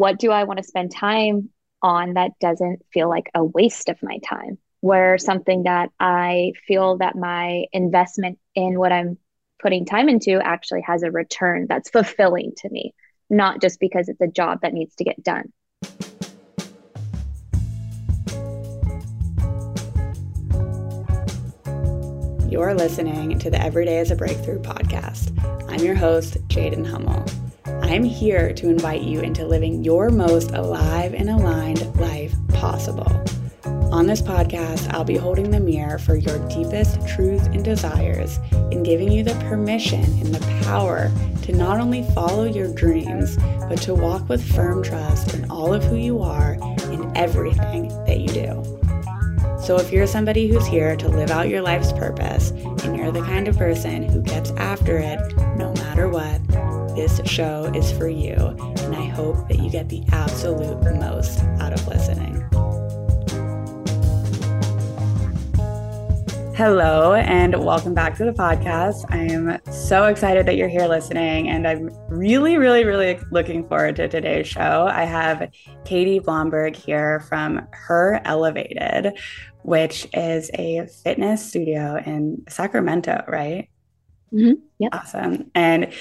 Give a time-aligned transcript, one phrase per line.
[0.00, 1.50] what do I want to spend time
[1.82, 4.56] on that doesn't feel like a waste of my time?
[4.80, 9.18] Where something that I feel that my investment in what I'm
[9.60, 12.94] putting time into actually has a return that's fulfilling to me,
[13.28, 15.52] not just because it's a job that needs to get done.
[22.50, 25.38] You're listening to the Every Day is a Breakthrough podcast.
[25.70, 27.26] I'm your host, Jaden Hummel.
[27.90, 33.10] I'm here to invite you into living your most alive and aligned life possible.
[33.64, 38.84] On this podcast, I'll be holding the mirror for your deepest truth and desires and
[38.84, 41.10] giving you the permission and the power
[41.42, 43.36] to not only follow your dreams,
[43.68, 48.20] but to walk with firm trust in all of who you are and everything that
[48.20, 48.80] you do.
[49.60, 53.22] So, if you're somebody who's here to live out your life's purpose and you're the
[53.22, 55.18] kind of person who gets after it
[55.56, 56.40] no matter what,
[57.00, 58.34] this show is for you.
[58.34, 62.34] And I hope that you get the absolute most out of listening.
[66.54, 69.06] Hello, and welcome back to the podcast.
[69.08, 73.96] I am so excited that you're here listening, and I'm really, really, really looking forward
[73.96, 74.86] to today's show.
[74.86, 75.50] I have
[75.86, 79.18] Katie Blomberg here from Her Elevated,
[79.62, 83.70] which is a fitness studio in Sacramento, right?
[84.34, 84.60] Mm-hmm.
[84.80, 84.94] Yep.
[84.94, 85.50] Awesome.
[85.54, 85.94] And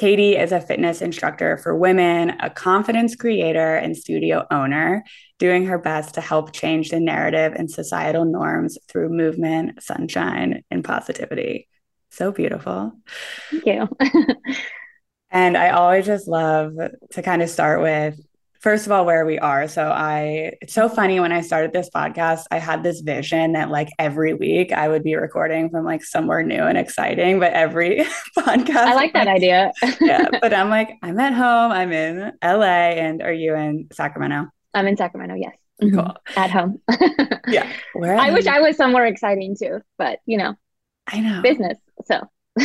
[0.00, 5.04] Katie is a fitness instructor for women, a confidence creator, and studio owner,
[5.38, 10.82] doing her best to help change the narrative and societal norms through movement, sunshine, and
[10.82, 11.68] positivity.
[12.08, 12.94] So beautiful.
[13.50, 13.88] Thank you.
[15.30, 16.76] and I always just love
[17.10, 18.18] to kind of start with
[18.60, 19.66] first of all where we are.
[19.68, 23.70] So i it's so funny when i started this podcast i had this vision that
[23.70, 28.04] like every week i would be recording from like somewhere new and exciting but every
[28.38, 29.72] podcast i like that idea.
[30.00, 34.48] Yeah but i'm like i'm at home i'm in la and are you in sacramento?
[34.74, 35.56] I'm in sacramento yes.
[35.82, 35.98] Mm-hmm.
[35.98, 36.80] cool at home.
[37.48, 40.54] Yeah where i wish i was somewhere exciting too but you know
[41.06, 41.42] i know.
[41.42, 42.20] business so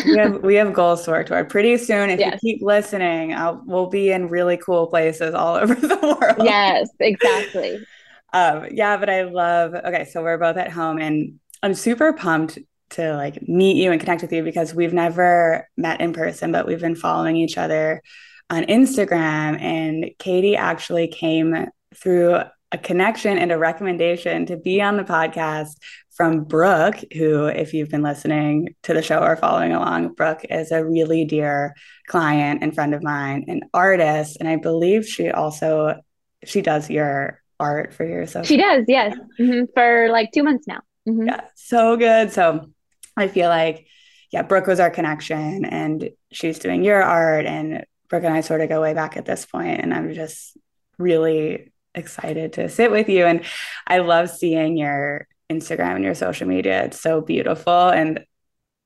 [0.06, 1.50] we have we have goals to work toward.
[1.50, 2.40] Pretty soon, if yes.
[2.42, 6.38] you keep listening, I'll, we'll be in really cool places all over the world.
[6.44, 7.86] Yes, exactly.
[8.34, 9.74] um, yeah, but I love.
[9.74, 12.60] Okay, so we're both at home, and I'm super pumped
[12.92, 16.68] to like meet you and connect with you because we've never met in person, but
[16.68, 18.02] we've been following each other
[18.50, 19.60] on Instagram.
[19.60, 22.42] And Katie actually came through
[22.72, 25.76] a connection and a recommendation to be on the podcast
[26.16, 30.72] from Brooke, who, if you've been listening to the show or following along, Brooke is
[30.72, 31.76] a really dear
[32.08, 36.00] client and friend of mine, an artist, and I believe she also
[36.46, 38.46] she does your art for your social.
[38.46, 39.66] She does, yes, mm-hmm.
[39.74, 40.82] for like two months now.
[41.08, 41.28] Mm-hmm.
[41.28, 42.32] Yeah, so good.
[42.32, 42.70] So
[43.18, 43.88] I feel like,
[44.32, 48.62] yeah, Brooke was our connection, and she's doing your art, and Brooke and I sort
[48.62, 50.58] of go way back at this point, and I'm just
[50.98, 53.26] really excited to sit with you.
[53.26, 53.44] And
[53.88, 56.86] I love seeing your Instagram and your social media.
[56.86, 57.90] It's so beautiful.
[57.90, 58.26] And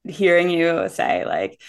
[0.04, 1.62] hearing you say, like,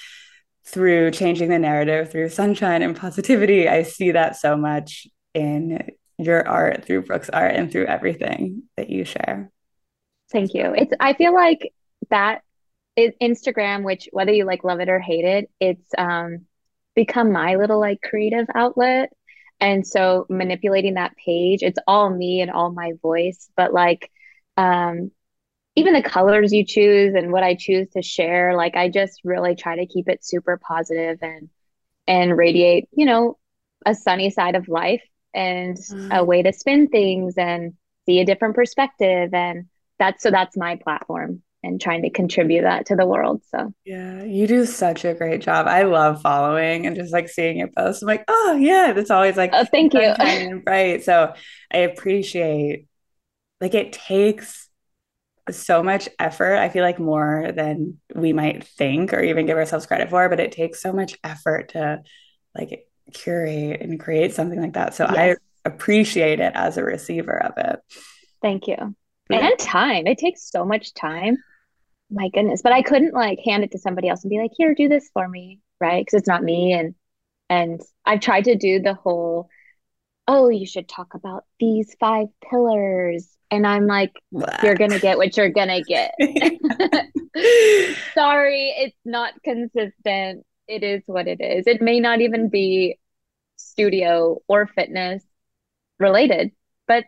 [0.64, 6.46] through changing the narrative through sunshine and positivity, I see that so much in your
[6.46, 9.50] art, through Brooke's art, and through everything that you share.
[10.30, 10.74] Thank you.
[10.74, 11.72] It's, I feel like
[12.10, 12.42] that
[12.94, 16.46] is Instagram, which whether you like love it or hate it, it's um,
[16.94, 19.10] become my little like creative outlet
[19.60, 24.10] and so manipulating that page, it's all me and all my voice, but like
[24.60, 25.10] um
[25.76, 29.54] even the colors you choose and what I choose to share, like I just really
[29.54, 31.48] try to keep it super positive and
[32.06, 33.38] and radiate, you know,
[33.86, 36.16] a sunny side of life and mm.
[36.16, 37.74] a way to spin things and
[38.06, 39.66] see a different perspective and
[39.98, 43.42] that's so that's my platform and trying to contribute that to the world.
[43.48, 45.66] So yeah, you do such a great job.
[45.66, 48.02] I love following and just like seeing your posts.
[48.02, 50.62] I'm like, oh yeah, that's always like oh, thank you.
[50.66, 51.02] Right.
[51.04, 51.32] So
[51.72, 52.86] I appreciate
[53.60, 54.68] like it takes
[55.50, 56.56] so much effort.
[56.56, 60.40] I feel like more than we might think or even give ourselves credit for, but
[60.40, 62.02] it takes so much effort to
[62.56, 64.94] like curate and create something like that.
[64.94, 65.36] So yes.
[65.64, 67.80] I appreciate it as a receiver of it.
[68.42, 68.94] Thank you.
[69.28, 70.06] And time.
[70.06, 71.36] It takes so much time
[72.10, 74.74] my goodness but i couldn't like hand it to somebody else and be like here
[74.74, 76.94] do this for me right because it's not me and
[77.48, 79.48] and i've tried to do the whole
[80.28, 84.12] oh you should talk about these five pillars and i'm like
[84.62, 86.12] you're gonna get what you're gonna get
[88.14, 92.98] sorry it's not consistent it is what it is it may not even be
[93.56, 95.22] studio or fitness
[95.98, 96.50] related
[96.86, 97.04] but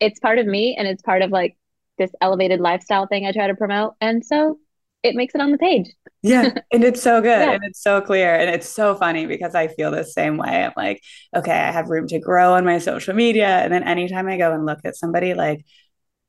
[0.00, 1.56] it's part of me and it's part of like
[1.98, 3.94] this elevated lifestyle thing I try to promote.
[4.00, 4.58] And so
[5.02, 5.88] it makes it on the page.
[6.22, 6.54] Yeah.
[6.72, 7.28] And it's so good.
[7.28, 7.52] Yeah.
[7.52, 8.34] And it's so clear.
[8.34, 10.64] And it's so funny because I feel the same way.
[10.64, 11.02] I'm like,
[11.34, 13.48] okay, I have room to grow on my social media.
[13.48, 15.64] And then anytime I go and look at somebody like,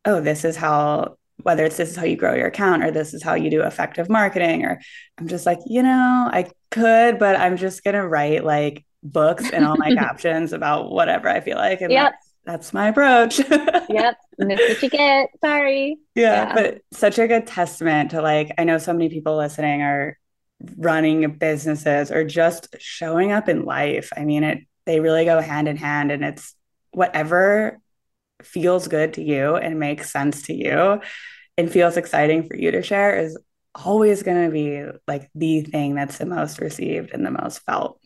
[0.06, 3.14] oh, this is how, whether it's this is how you grow your account or this
[3.14, 4.82] is how you do effective marketing, or
[5.18, 9.50] I'm just like, you know, I could, but I'm just going to write like books
[9.52, 11.82] and all my captions about whatever I feel like.
[11.82, 12.14] And yep.
[12.46, 13.40] That's my approach.
[13.90, 14.18] yep.
[14.38, 15.30] And that's what you get.
[15.42, 15.98] Sorry.
[16.16, 16.54] Yeah, yeah.
[16.54, 20.18] But such a good testament to like, I know so many people listening are
[20.78, 24.12] running businesses or just showing up in life.
[24.16, 26.56] I mean, it, they really go hand in hand and it's
[26.92, 27.80] whatever
[28.42, 31.02] feels good to you and makes sense to you
[31.58, 33.38] and feels exciting for you to share is
[33.76, 38.00] always going to be like the thing that's the most received and the most felt.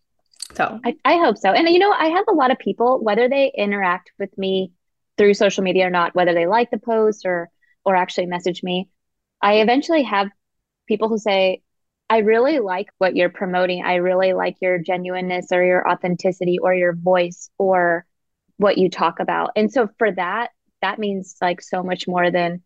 [0.55, 1.51] So I, I hope so.
[1.51, 4.71] And you know, I have a lot of people, whether they interact with me
[5.17, 7.49] through social media or not, whether they like the post or
[7.85, 8.89] or actually message me,
[9.41, 10.29] I eventually have
[10.87, 11.61] people who say,
[12.09, 13.83] I really like what you're promoting.
[13.83, 18.05] I really like your genuineness or your authenticity or your voice or
[18.57, 19.51] what you talk about.
[19.55, 20.51] And so for that,
[20.81, 22.61] that means like so much more than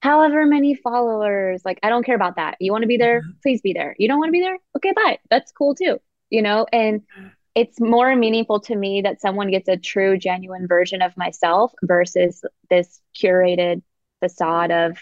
[0.00, 1.62] however many followers.
[1.64, 2.56] Like, I don't care about that.
[2.60, 3.20] You want to be there?
[3.20, 3.30] Mm-hmm.
[3.42, 3.94] Please be there.
[3.98, 4.58] You don't want to be there?
[4.76, 5.18] Okay, bye.
[5.30, 5.98] That's cool too
[6.30, 7.28] you know and mm-hmm.
[7.54, 12.42] it's more meaningful to me that someone gets a true genuine version of myself versus
[12.70, 13.82] this curated
[14.20, 14.98] facade of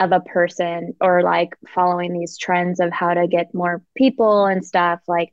[0.00, 4.64] of a person or like following these trends of how to get more people and
[4.64, 5.00] stuff.
[5.06, 5.30] Like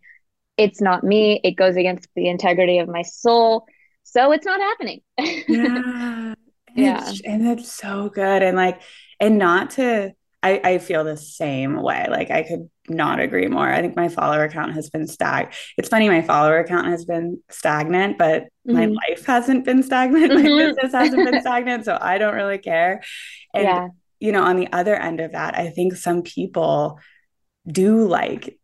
[0.57, 1.39] it's not me.
[1.43, 3.65] It goes against the integrity of my soul.
[4.03, 5.01] So it's not happening.
[5.47, 6.33] Yeah.
[6.75, 7.11] Yeah.
[7.25, 8.43] And it's so good.
[8.43, 8.81] And like
[9.19, 10.13] and not to
[10.43, 12.05] I, I feel the same way.
[12.09, 13.67] Like I could not agree more.
[13.67, 15.53] I think my follower count has been stag.
[15.77, 18.73] It's funny, my follower count has been stagnant, but mm-hmm.
[18.73, 20.33] my life hasn't been stagnant.
[20.33, 20.75] My mm-hmm.
[20.75, 21.85] business hasn't been stagnant.
[21.85, 23.01] So I don't really care.
[23.53, 23.87] And yeah.
[24.19, 26.99] you know, on the other end of that, I think some people
[27.69, 28.59] do like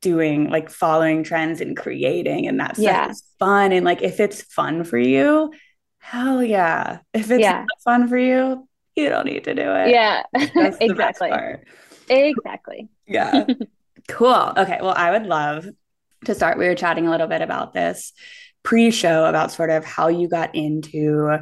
[0.00, 3.12] doing like following trends and creating and that's yeah.
[3.38, 3.72] fun.
[3.72, 5.52] And like if it's fun for you,
[5.98, 6.98] hell yeah.
[7.14, 7.64] If it's yeah.
[7.84, 8.66] fun for you,
[8.96, 9.90] you don't need to do it.
[9.90, 11.30] Yeah, exactly.
[12.08, 12.88] Exactly.
[13.06, 13.46] Yeah.
[14.08, 14.52] cool.
[14.56, 14.78] Okay.
[14.80, 15.66] Well, I would love
[16.24, 16.58] to start.
[16.58, 18.12] We were chatting a little bit about this
[18.62, 21.38] pre show about sort of how you got into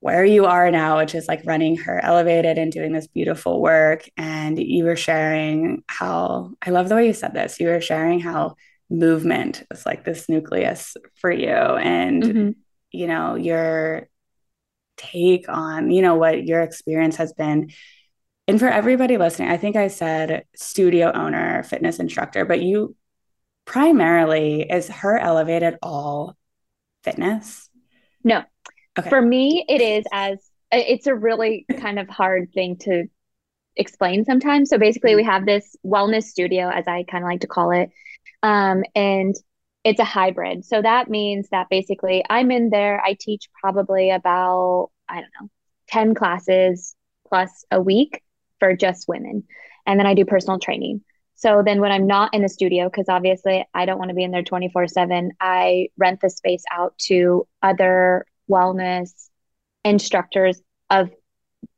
[0.00, 4.08] where you are now, which is like running her elevated and doing this beautiful work.
[4.16, 7.60] And you were sharing how I love the way you said this.
[7.60, 8.56] You were sharing how
[8.90, 11.48] movement is like this nucleus for you.
[11.48, 12.50] And, mm-hmm.
[12.90, 14.08] you know, you're
[14.96, 17.70] take on, you know, what your experience has been.
[18.48, 22.96] And for everybody listening, I think I said studio owner, fitness instructor, but you
[23.64, 26.36] primarily is her elevated all
[27.04, 27.68] fitness?
[28.24, 28.42] No.
[28.98, 29.08] Okay.
[29.08, 30.38] For me, it is as
[30.70, 33.06] it's a really kind of hard thing to
[33.76, 34.70] explain sometimes.
[34.70, 37.90] So basically, we have this wellness studio, as I kind of like to call it.
[38.42, 39.34] Um, and
[39.84, 40.64] it's a hybrid.
[40.64, 45.48] So that means that basically I'm in there, I teach probably about, I don't know,
[45.88, 46.94] 10 classes
[47.28, 48.22] plus a week
[48.60, 49.44] for just women.
[49.86, 51.02] And then I do personal training.
[51.34, 54.22] So then when I'm not in the studio, because obviously I don't want to be
[54.22, 59.10] in there 24 7, I rent the space out to other wellness
[59.84, 61.10] instructors of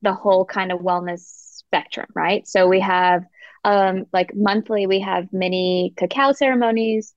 [0.03, 2.47] the whole kind of wellness spectrum, right?
[2.47, 3.25] So we have
[3.65, 7.15] um, like monthly, we have mini cacao ceremonies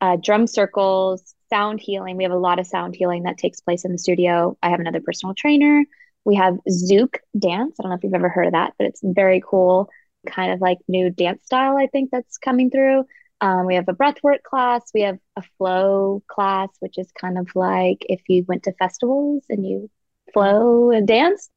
[0.00, 2.16] uh, drum circles, sound healing.
[2.16, 4.56] We have a lot of sound healing that takes place in the studio.
[4.62, 5.84] I have another personal trainer.
[6.24, 7.76] We have Zouk dance.
[7.78, 9.88] I don't know if you've ever heard of that, but it's very cool,
[10.26, 13.04] kind of like new dance style, I think that's coming through.
[13.40, 14.90] Um, we have a breathwork class.
[14.92, 19.44] We have a flow class, which is kind of like if you went to festivals
[19.48, 19.88] and you
[20.32, 21.48] flow and dance.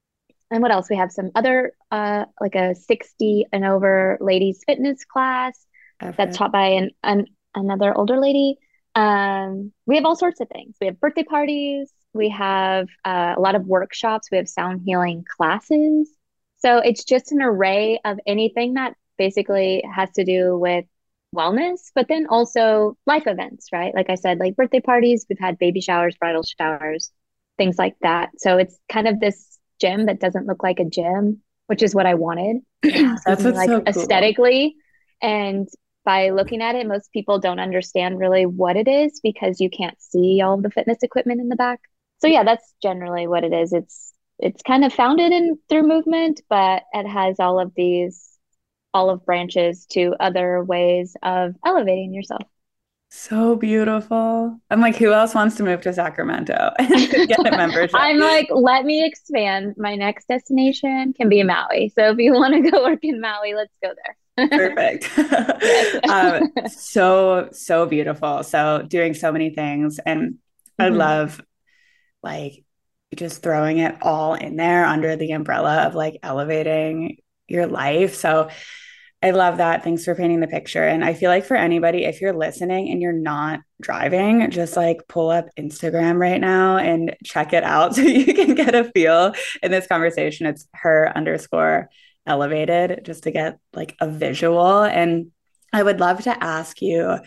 [0.52, 0.90] And what else?
[0.90, 5.66] We have some other, uh, like a 60 and over ladies fitness class
[6.04, 6.14] okay.
[6.18, 8.58] that's taught by an, an another older lady.
[8.96, 10.76] Um, we have all sorts of things.
[10.82, 11.92] We have birthday parties.
[12.14, 14.30] We have uh, a lot of workshops.
[14.32, 16.10] We have sound healing classes.
[16.58, 20.86] So it's just an array of anything that basically has to do with
[21.36, 23.96] wellness, but then also life events, right?
[23.96, 27.12] Like I said, like birthday parties, we've had baby showers, bridal showers,
[27.58, 28.30] things like that.
[28.38, 32.06] So it's kind of this gym that doesn't look like a gym, which is what
[32.06, 32.58] I wanted.
[32.84, 33.88] That's like so cool.
[33.88, 34.76] aesthetically.
[35.22, 35.68] And
[36.04, 40.02] by looking at it, most people don't understand really what it is because you can't
[40.02, 41.82] see all of the fitness equipment in the back.
[42.20, 43.74] So yeah, that's generally what it is.
[43.74, 48.28] It's it's kind of founded in through movement, but it has all of these
[48.94, 52.44] olive branches to other ways of elevating yourself.
[53.14, 54.58] So beautiful.
[54.70, 57.92] I'm like, who else wants to move to Sacramento and get a membership?
[57.94, 59.76] I'm like, let me expand.
[59.78, 61.92] My next destination can be Maui.
[61.94, 64.16] So if you want to go work in Maui, let's go there.
[64.50, 65.10] Perfect.
[66.10, 68.44] um, so, so beautiful.
[68.44, 70.00] So, doing so many things.
[70.06, 70.38] And
[70.80, 70.98] I mm-hmm.
[70.98, 71.42] love
[72.24, 72.64] like
[73.16, 77.18] just throwing it all in there under the umbrella of like elevating
[77.48, 78.16] your life.
[78.16, 78.50] So,
[79.24, 79.84] I love that.
[79.84, 80.84] Thanks for painting the picture.
[80.84, 85.08] And I feel like for anybody, if you're listening and you're not driving, just like
[85.08, 89.34] pull up Instagram right now and check it out so you can get a feel
[89.62, 90.48] in this conversation.
[90.48, 91.90] It's her underscore
[92.26, 94.84] elevated just to get like a visual.
[94.84, 95.32] And
[95.74, 97.20] I would love to ask you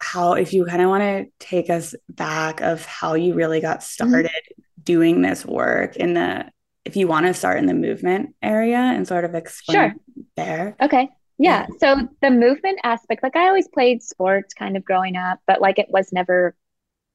[0.00, 3.78] how, if you kind of want to take us back of how you really got
[3.78, 4.08] mm-hmm.
[4.08, 4.82] started mm-hmm.
[4.82, 6.50] doing this work in the
[6.84, 9.94] if you want to start in the movement area and sort of explain sure.
[10.36, 10.76] there.
[10.82, 11.08] Okay.
[11.38, 11.66] Yeah.
[11.78, 15.78] So the movement aspect, like I always played sports kind of growing up, but like
[15.78, 16.56] it was never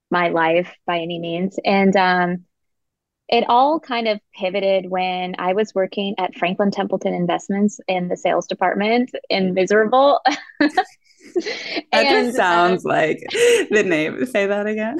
[0.09, 1.59] my life by any means.
[1.65, 2.45] And um
[3.29, 8.15] it all kind of pivoted when I was working at Franklin Templeton Investments in the
[8.15, 10.21] sales department in Miserable.
[10.59, 10.85] that
[11.91, 13.19] and, just sounds uh, like
[13.69, 14.25] the name.
[14.25, 14.97] Say that again.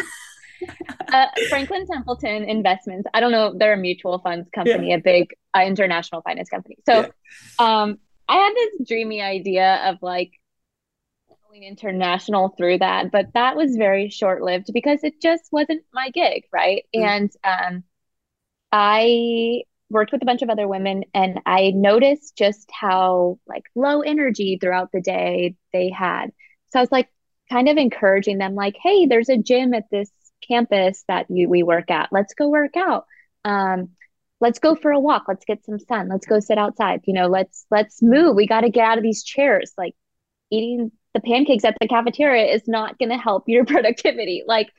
[1.13, 3.07] uh, Franklin Templeton Investments.
[3.13, 3.53] I don't know.
[3.55, 4.96] They're a mutual funds company, yeah.
[4.96, 6.77] a big uh, international finance company.
[6.86, 7.10] So, yeah.
[7.60, 10.31] um, I had this dreamy idea of like
[11.48, 16.10] going international through that, but that was very short lived because it just wasn't my
[16.10, 16.84] gig, right?
[16.93, 17.07] Mm-hmm.
[17.07, 17.84] And um,
[18.71, 24.01] I worked with a bunch of other women, and I noticed just how like low
[24.01, 26.31] energy throughout the day they had.
[26.69, 27.09] So I was like,
[27.50, 30.12] kind of encouraging them, like, "Hey, there's a gym at this
[30.47, 32.09] campus that you, we work at.
[32.12, 33.05] Let's go work out.
[33.45, 33.89] Um,
[34.39, 35.24] let's go for a walk.
[35.27, 36.09] Let's get some sun.
[36.09, 37.01] Let's go sit outside.
[37.05, 38.36] You know, let's let's move.
[38.36, 39.74] We got to get out of these chairs.
[39.77, 39.95] Like
[40.51, 44.43] eating the pancakes at the cafeteria is not going to help your productivity.
[44.45, 44.69] Like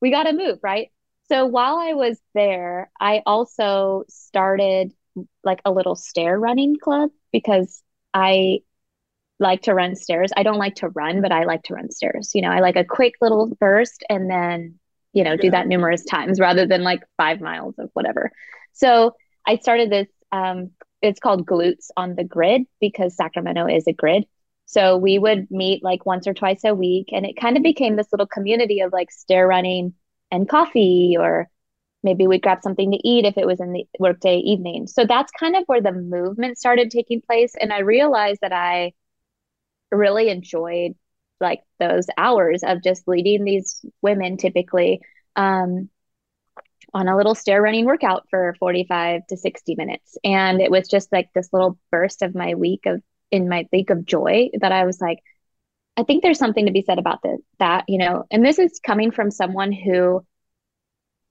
[0.00, 0.88] we got to move, right?
[1.28, 4.92] So while I was there, I also started
[5.44, 7.82] like a little stair running club because
[8.14, 8.60] I
[9.38, 10.32] like to run stairs.
[10.36, 12.32] I don't like to run, but I like to run stairs.
[12.34, 14.78] You know, I like a quick little burst and then
[15.12, 15.42] you know, yeah.
[15.42, 18.30] do that numerous times rather than like five miles of whatever.
[18.72, 19.14] So
[19.46, 20.70] I started this, um,
[21.00, 24.26] it's called Glutes on the Grid because Sacramento is a grid.
[24.66, 27.96] So we would meet like once or twice a week, and it kind of became
[27.96, 29.94] this little community of like stair running
[30.30, 31.48] and coffee, or
[32.02, 34.86] maybe we'd grab something to eat if it was in the workday evening.
[34.86, 37.54] So that's kind of where the movement started taking place.
[37.60, 38.92] And I realized that I
[39.90, 40.94] really enjoyed
[41.40, 45.00] like those hours of just leading these women typically
[45.36, 45.88] um,
[46.94, 51.12] on a little stair running workout for 45 to 60 minutes and it was just
[51.12, 54.84] like this little burst of my week of in my week of joy that i
[54.84, 55.18] was like
[55.98, 58.80] i think there's something to be said about this that you know and this is
[58.84, 60.24] coming from someone who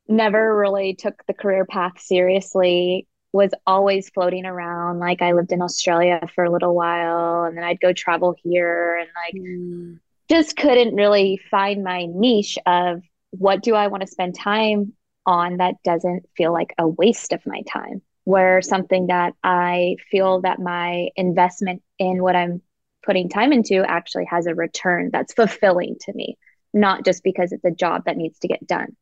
[0.08, 5.00] never really took the career path seriously was always floating around.
[5.00, 8.98] Like I lived in Australia for a little while and then I'd go travel here
[8.98, 10.00] and like mm.
[10.30, 14.94] just couldn't really find my niche of what do I want to spend time
[15.26, 20.42] on that doesn't feel like a waste of my time, where something that I feel
[20.42, 22.62] that my investment in what I'm
[23.08, 26.38] putting time into actually has a return that's fulfilling to me,
[26.74, 28.96] not just because it's a job that needs to get done.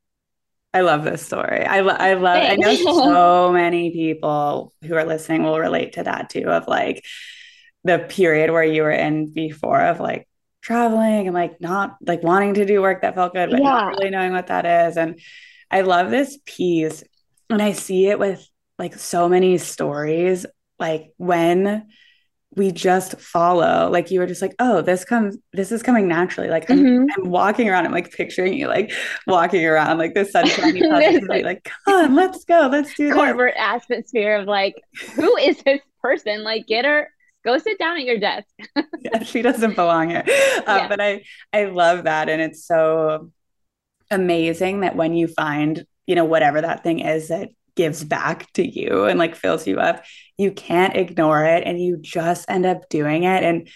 [0.73, 1.65] I love this story.
[1.65, 6.03] I, lo- I love, I know so many people who are listening will relate to
[6.03, 7.03] that too, of like
[7.83, 10.27] the period where you were in before of like
[10.61, 13.69] traveling and like not like wanting to do work that felt good, but yeah.
[13.69, 14.97] not really knowing what that is.
[14.97, 15.19] And
[15.71, 17.03] I love this piece.
[17.49, 18.45] And I see it with
[18.77, 20.45] like so many stories,
[20.77, 21.87] like when
[22.55, 26.49] we just follow like you were just like oh this comes this is coming naturally
[26.49, 27.21] like I'm, mm-hmm.
[27.21, 28.91] I'm walking around i'm like picturing you like
[29.27, 33.83] walking around like this sunshiny positivity like come on let's go let's do corporate this.
[33.91, 34.81] atmosphere of like
[35.15, 37.09] who is this person like get her
[37.43, 38.47] go sit down at your desk
[39.01, 40.87] yeah she doesn't belong here uh, yeah.
[40.87, 43.31] but i i love that and it's so
[44.11, 48.65] amazing that when you find you know whatever that thing is that gives back to
[48.65, 50.03] you and like fills you up
[50.37, 53.43] you can't ignore it and you just end up doing it.
[53.43, 53.69] And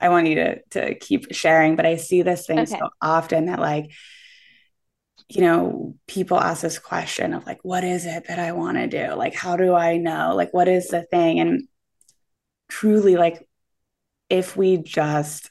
[0.00, 2.78] i want you to to keep sharing but i see this thing okay.
[2.78, 3.90] so often that like
[5.28, 8.86] you know people ask this question of like what is it that i want to
[8.86, 9.14] do?
[9.14, 10.34] Like how do i know?
[10.36, 11.40] Like what is the thing?
[11.40, 11.66] And
[12.68, 13.46] truly like
[14.28, 15.50] if we just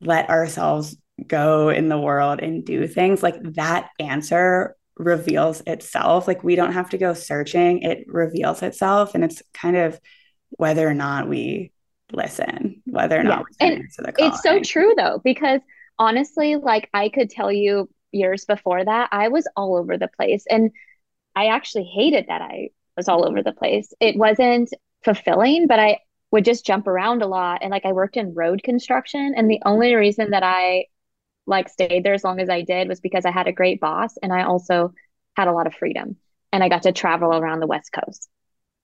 [0.00, 0.96] let ourselves
[1.26, 6.28] go in the world and do things like that answer reveals itself.
[6.28, 9.14] Like we don't have to go searching, it reveals itself.
[9.14, 10.00] And it's kind of
[10.50, 11.72] whether or not we
[12.12, 13.66] listen, whether or not yeah.
[13.68, 15.60] and It's so true though, because
[15.98, 20.44] honestly, like I could tell you years before that, I was all over the place.
[20.48, 20.70] And
[21.34, 23.92] I actually hated that I was all over the place.
[24.00, 24.70] It wasn't
[25.04, 25.98] fulfilling, but I
[26.30, 27.62] would just jump around a lot.
[27.62, 29.34] And like I worked in road construction.
[29.36, 30.86] And the only reason that I
[31.46, 34.16] like stayed there as long as I did was because I had a great boss
[34.22, 34.94] and I also
[35.36, 36.16] had a lot of freedom
[36.52, 38.28] and I got to travel around the West Coast.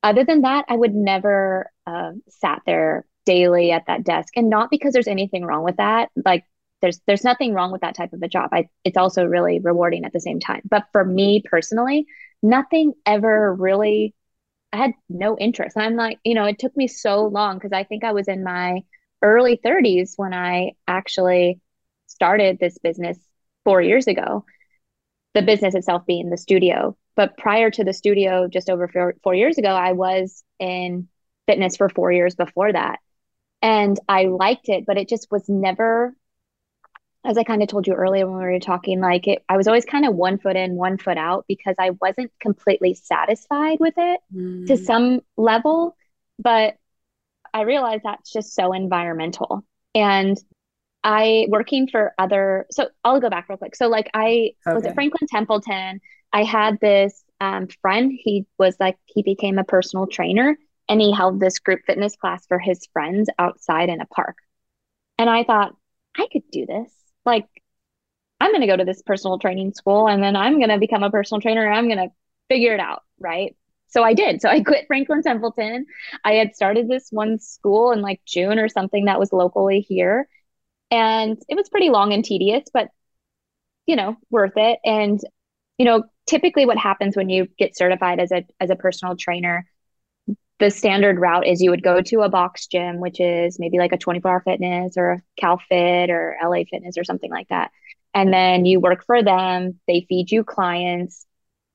[0.03, 4.71] Other than that, I would never uh, sat there daily at that desk and not
[4.71, 6.09] because there's anything wrong with that.
[6.25, 6.45] Like
[6.81, 8.51] there's there's nothing wrong with that type of a job.
[8.53, 10.63] I it's also really rewarding at the same time.
[10.69, 12.07] But for me personally,
[12.43, 14.15] nothing ever really
[14.73, 15.77] I had no interest.
[15.77, 18.45] I'm like, you know, it took me so long because I think I was in
[18.45, 18.83] my
[19.23, 21.61] early 30s when I actually
[22.11, 23.19] started this business
[23.65, 24.45] 4 years ago.
[25.35, 26.97] The business itself being the studio.
[27.17, 31.09] But prior to the studio just over four, four years ago, I was in
[31.47, 32.99] fitness for 4 years before that.
[33.63, 36.15] And I liked it, but it just was never
[37.25, 39.67] as I kind of told you earlier when we were talking, like it, I was
[39.67, 43.95] always kind of one foot in, one foot out because I wasn't completely satisfied with
[43.99, 44.67] it mm.
[44.67, 45.97] to some level.
[46.39, 46.77] But
[47.53, 49.65] I realized that's just so environmental.
[49.95, 50.39] And
[51.03, 53.77] I working for other, so I'll go back real quick.
[53.77, 54.75] So, like, I okay.
[54.75, 56.01] was at Franklin Templeton.
[56.33, 58.13] I had this um, friend.
[58.15, 62.47] He was like, he became a personal trainer and he held this group fitness class
[62.47, 64.37] for his friends outside in a park.
[65.19, 65.75] And I thought,
[66.17, 66.93] I could do this
[67.25, 67.47] like
[68.41, 71.03] I'm going to go to this personal training school and then I'm going to become
[71.03, 72.15] a personal trainer and I'm going to
[72.49, 73.55] figure it out, right?
[73.89, 74.41] So I did.
[74.41, 75.87] So I quit Franklin Templeton.
[76.25, 80.29] I had started this one school in like June or something that was locally here.
[80.91, 82.89] And it was pretty long and tedious, but
[83.87, 84.79] you know, worth it.
[84.85, 85.21] And
[85.79, 89.67] you know, typically what happens when you get certified as a as a personal trainer
[90.61, 93.93] the standard route is you would go to a box gym, which is maybe like
[93.93, 97.71] a 24 hour fitness or a CalFit or LA Fitness or something like that.
[98.13, 101.27] And then you work for them, they feed you clients.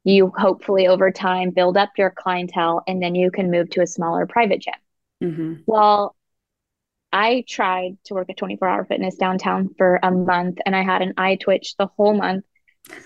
[0.03, 3.87] You hopefully over time build up your clientele and then you can move to a
[3.87, 4.75] smaller private gym.
[5.23, 5.53] Mm-hmm.
[5.65, 6.14] Well,
[7.15, 11.01] I tried to work at 24 hour fitness downtown for a month and I had
[11.01, 12.43] an eye twitch the whole month.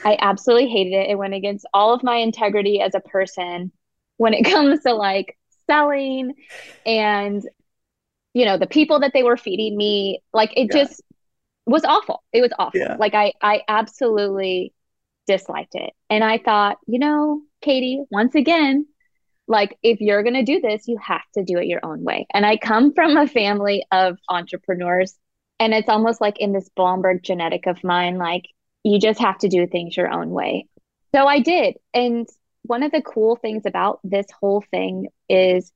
[0.03, 1.11] I absolutely hated it.
[1.11, 3.71] It went against all of my integrity as a person
[4.17, 6.33] when it comes to like selling
[6.87, 7.43] and
[8.33, 10.83] you know the people that they were feeding me like it yeah.
[10.83, 11.03] just
[11.67, 12.95] was awful it was awful yeah.
[12.99, 14.73] like i i absolutely
[15.27, 18.87] disliked it and i thought you know katie once again
[19.49, 22.25] like if you're going to do this you have to do it your own way
[22.33, 25.17] and i come from a family of entrepreneurs
[25.59, 28.45] and it's almost like in this blomberg genetic of mine like
[28.83, 30.67] you just have to do things your own way
[31.13, 32.27] so i did and
[32.63, 35.71] one of the cool things about this whole thing is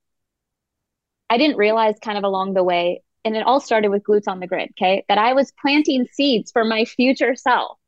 [1.30, 4.40] I didn't realize kind of along the way, and it all started with glutes on
[4.40, 7.78] the grid, okay, that I was planting seeds for my future self.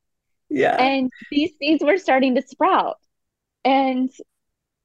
[0.49, 0.77] Yeah.
[0.77, 2.97] And these seeds were starting to sprout.
[3.65, 4.11] And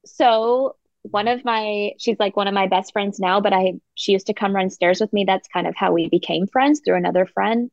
[0.06, 4.12] so one of my she's like one of my best friends now, but I she
[4.12, 5.26] used to come run stairs with me.
[5.26, 7.72] That's kind of how we became friends through another friend.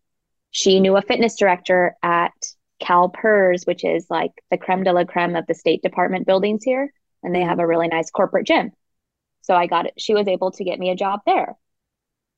[0.51, 2.33] She knew a fitness director at
[2.83, 6.93] CalPERS, which is like the creme de la creme of the State Department buildings here.
[7.23, 8.73] And they have a really nice corporate gym.
[9.43, 9.95] So I got it.
[9.99, 11.57] She was able to get me a job there.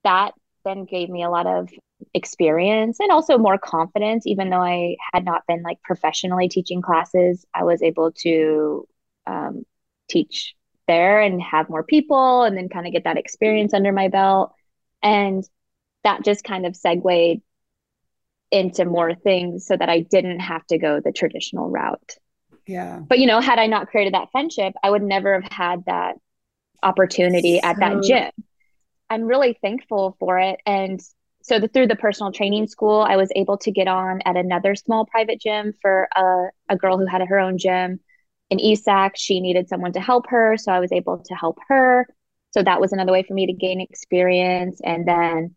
[0.05, 0.33] That
[0.65, 1.71] then gave me a lot of
[2.15, 4.27] experience and also more confidence.
[4.27, 8.89] Even though I had not been like professionally teaching classes, I was able to
[9.27, 9.65] um,
[10.09, 10.55] teach
[10.91, 14.53] there and have more people and then kind of get that experience under my belt.
[15.03, 15.45] And
[16.03, 17.43] that just kind of segued
[18.51, 22.17] into more things so that I didn't have to go the traditional route.
[22.67, 22.99] Yeah.
[22.99, 26.17] But you know, had I not created that friendship, I would never have had that
[26.83, 27.69] opportunity so...
[27.69, 28.31] at that gym.
[29.09, 30.61] I'm really thankful for it.
[30.67, 31.01] And
[31.43, 34.75] so the, through the personal training school, I was able to get on at another
[34.75, 38.01] small private gym for a, a girl who had her own gym
[38.51, 39.13] in ESAC.
[39.17, 40.57] She needed someone to help her.
[40.57, 42.07] So I was able to help her.
[42.53, 44.81] So that was another way for me to gain experience.
[44.85, 45.55] And then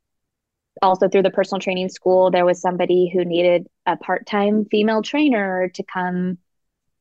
[0.82, 5.02] also through the personal training school, there was somebody who needed a part time female
[5.02, 6.38] trainer to come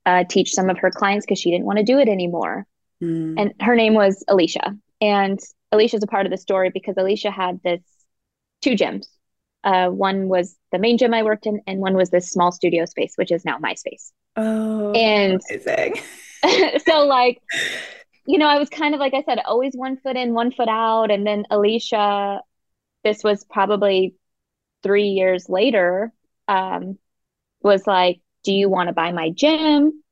[0.05, 2.67] uh, teach some of her clients because she didn't want to do it anymore.
[3.03, 3.35] Mm.
[3.39, 4.77] And her name was Alicia.
[5.01, 5.39] And
[5.71, 7.81] Alicia's a part of the story because Alicia had this
[8.63, 9.07] two gyms.
[9.65, 12.85] Uh, one was the main gym I worked in, and one was this small studio
[12.85, 14.13] space, which is now my space.
[14.37, 15.40] Oh, and
[16.87, 17.40] so, like,
[18.27, 20.68] you know, I was kind of like I said, always one foot in, one foot
[20.68, 21.11] out.
[21.11, 22.40] And then Alicia,
[23.05, 24.14] this was probably
[24.83, 26.12] three years later,
[26.49, 26.99] um,
[27.62, 30.03] was like, Do you want to buy my gym,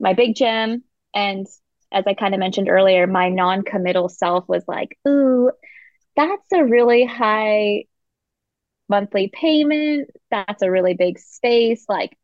[0.00, 0.84] my big gym?
[1.14, 1.46] And
[1.92, 5.50] as I kind of mentioned earlier, my non committal self was like, Ooh,
[6.16, 7.84] that's a really high
[8.88, 10.10] monthly payment.
[10.30, 11.84] That's a really big space.
[11.88, 12.16] Like,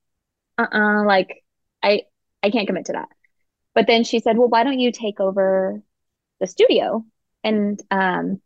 [0.63, 1.43] uh-uh, uh like,
[1.83, 2.03] I,
[2.43, 3.09] I can't commit to that.
[3.75, 5.83] But then she said, Well, why don't you take over
[6.41, 7.05] the studio?
[7.45, 8.41] And um,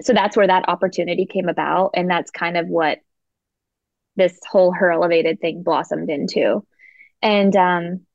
[0.00, 1.90] so that's where that opportunity came about.
[1.94, 2.98] And that's kind of what
[4.16, 6.66] this whole her elevated thing blossomed into.
[7.22, 8.06] And um,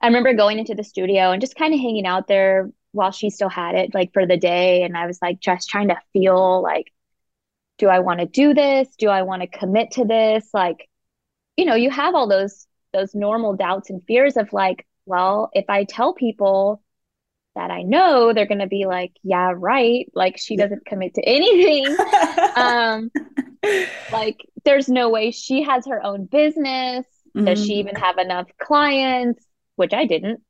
[0.00, 3.30] I remember going into the studio and just kind of hanging out there while she
[3.30, 4.82] still had it, like for the day.
[4.82, 6.92] And I was like, just trying to feel like,
[7.78, 8.88] do I want to do this?
[8.98, 10.48] Do I want to commit to this?
[10.52, 10.88] Like,
[11.56, 15.66] you know, you have all those those normal doubts and fears of like, well, if
[15.68, 16.82] I tell people
[17.54, 20.10] that I know, they're going to be like, yeah, right.
[20.14, 21.96] Like she doesn't commit to anything.
[22.56, 23.10] um,
[24.12, 27.06] like there's no way she has her own business.
[27.36, 27.44] Mm-hmm.
[27.44, 29.44] Does she even have enough clients?
[29.76, 30.40] Which I didn't.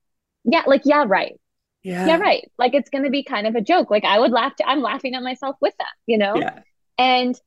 [0.44, 1.34] Yeah, like yeah, right.
[1.82, 2.06] Yeah.
[2.06, 2.50] Yeah, right.
[2.58, 3.90] Like it's going to be kind of a joke.
[3.90, 6.36] Like I would laugh to, I'm laughing at myself with that, you know?
[6.36, 6.60] Yeah.
[6.98, 7.40] And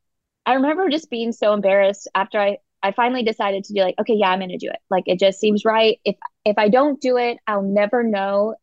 [0.45, 4.15] I remember just being so embarrassed after I I finally decided to do like, okay,
[4.15, 4.79] yeah, I'm going to do it.
[4.89, 5.99] Like it just seems right.
[6.03, 8.55] If if I don't do it, I'll never know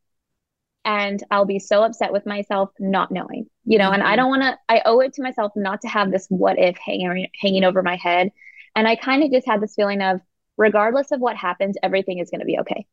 [0.85, 3.47] and I'll be so upset with myself not knowing.
[3.65, 3.95] You know, mm-hmm.
[3.95, 4.17] and I mm-hmm.
[4.17, 7.29] don't want to I owe it to myself not to have this what if hanging
[7.41, 8.31] hanging over my head.
[8.75, 10.21] And I kind of just had this feeling of
[10.57, 12.87] regardless of what happens, everything is going to be okay.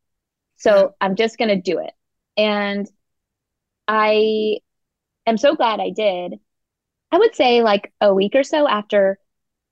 [0.58, 1.92] So I'm just going to do it.
[2.38, 2.88] And
[3.88, 4.60] I
[5.26, 6.40] am so glad I did.
[7.12, 9.18] I would say like a week or so after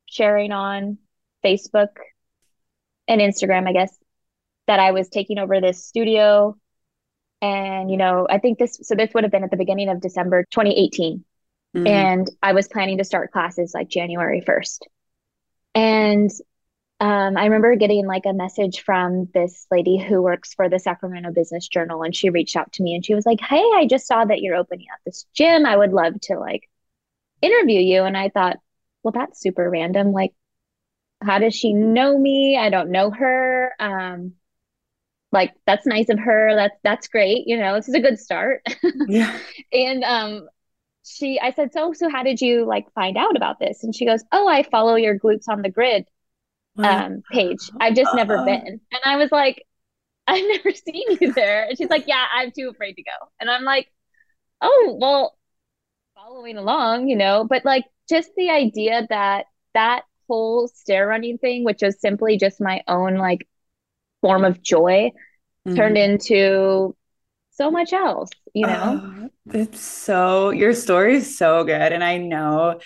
[0.06, 0.98] sharing on
[1.44, 1.90] Facebook
[3.08, 3.98] and Instagram, I guess,
[4.68, 6.58] that I was taking over this studio.
[7.42, 10.00] And, you know, I think this, so this would have been at the beginning of
[10.00, 11.26] December 2018.
[11.76, 11.88] Mm-hmm.
[11.88, 14.80] And I was planning to start classes like January 1st.
[15.76, 16.32] And
[17.00, 21.32] um, I remember getting like a message from this lady who works for the Sacramento
[21.34, 24.08] Business Journal, and she reached out to me and she was like, "Hey, I just
[24.08, 25.66] saw that you're opening up this gym.
[25.66, 26.70] I would love to like
[27.44, 28.58] interview you." And I thought,
[29.04, 30.12] well, that's super random.
[30.14, 30.34] Like,
[31.22, 32.58] how does she know me?
[32.58, 33.74] I don't know her.
[33.80, 34.34] Um,
[35.32, 36.56] like that's nice of her.
[36.56, 37.48] That's that's great.
[37.48, 38.62] You know, this is a good start.
[39.08, 39.38] Yeah.
[39.72, 40.48] and um,
[41.06, 43.84] she, I said, so so how did you like find out about this?
[43.84, 46.06] And she goes, oh, I follow your glutes on the grid
[46.78, 47.70] um page.
[47.80, 48.66] I've just never uh, been.
[48.68, 49.66] And I was like,
[50.28, 51.66] I've never seen you there.
[51.66, 53.12] And she's like, yeah, I'm too afraid to go.
[53.40, 53.90] And I'm like,
[54.62, 55.38] oh well,
[56.24, 57.46] following along, you know.
[57.48, 62.62] But like just the idea that that whole stair running thing, which was simply just
[62.62, 63.48] my own like
[64.22, 65.12] form of joy,
[65.68, 65.76] mm-hmm.
[65.76, 66.96] turned into
[67.52, 69.02] so much else, you know?
[69.04, 71.92] Oh, it's so, your story is so good.
[71.92, 72.80] And I know,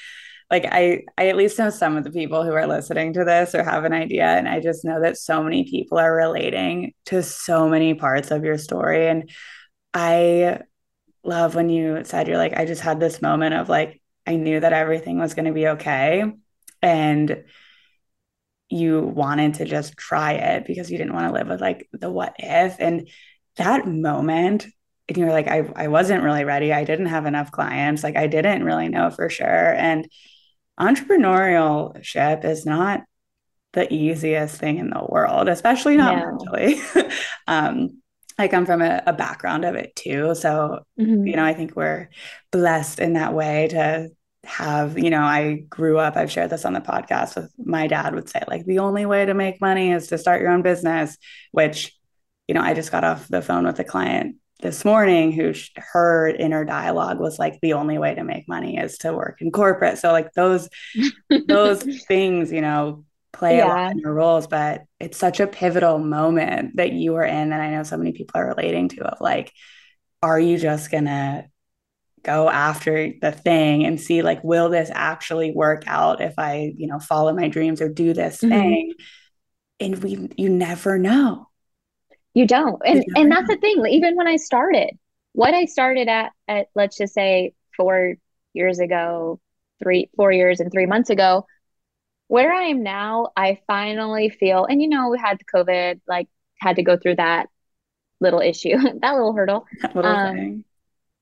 [0.50, 3.54] like, I, I at least know some of the people who are listening to this
[3.54, 4.26] or have an idea.
[4.26, 8.44] And I just know that so many people are relating to so many parts of
[8.44, 9.08] your story.
[9.08, 9.30] And
[9.94, 10.62] I
[11.28, 14.60] love when you said, you're like, I just had this moment of like, I knew
[14.60, 16.24] that everything was going to be okay
[16.82, 17.44] and
[18.70, 22.10] you wanted to just try it because you didn't want to live with like the
[22.10, 23.08] what if and
[23.56, 24.68] that moment
[25.08, 26.74] and you're like I, I wasn't really ready.
[26.74, 28.04] I didn't have enough clients.
[28.04, 30.08] Like i didn't really know for sure and
[30.80, 33.04] entrepreneurship is not
[33.74, 36.26] the easiest thing in the world especially not no.
[36.26, 36.82] mentally.
[37.48, 38.02] Um,
[38.38, 40.36] I come from a, a, background of it too.
[40.36, 41.26] So, mm-hmm.
[41.26, 42.10] you know, I think we're
[42.52, 44.10] blessed in that way to
[44.44, 48.14] have, you know, I grew up, I've shared this on the podcast with my dad
[48.14, 51.18] would say, like, the only way to make money is to start your own business,
[51.52, 51.98] which,
[52.48, 56.28] you know, I just got off the phone with a client this morning who her
[56.28, 60.00] inner dialogue was like the only way to make money is to work in corporate
[60.00, 60.68] so like those
[61.48, 63.04] those things you know
[63.38, 63.68] play yeah.
[63.68, 67.54] a lot in your roles but it's such a pivotal moment that you were in
[67.54, 69.54] and i know so many people are relating to of like
[70.24, 71.48] are you just gonna
[72.24, 76.88] go after the thing and see like will this actually work out if i you
[76.88, 78.50] know follow my dreams or do this mm-hmm.
[78.50, 78.94] thing
[79.80, 81.48] and we you never know
[82.34, 83.56] you don't and you and that's know.
[83.56, 84.90] the thing even when i started
[85.34, 88.16] what i started at at let's just say four
[88.54, 89.40] years ago
[89.82, 91.46] three four years and three months ago
[92.28, 96.28] where i am now i finally feel and you know we had covid like
[96.60, 97.48] had to go through that
[98.20, 100.64] little issue that little hurdle that little um,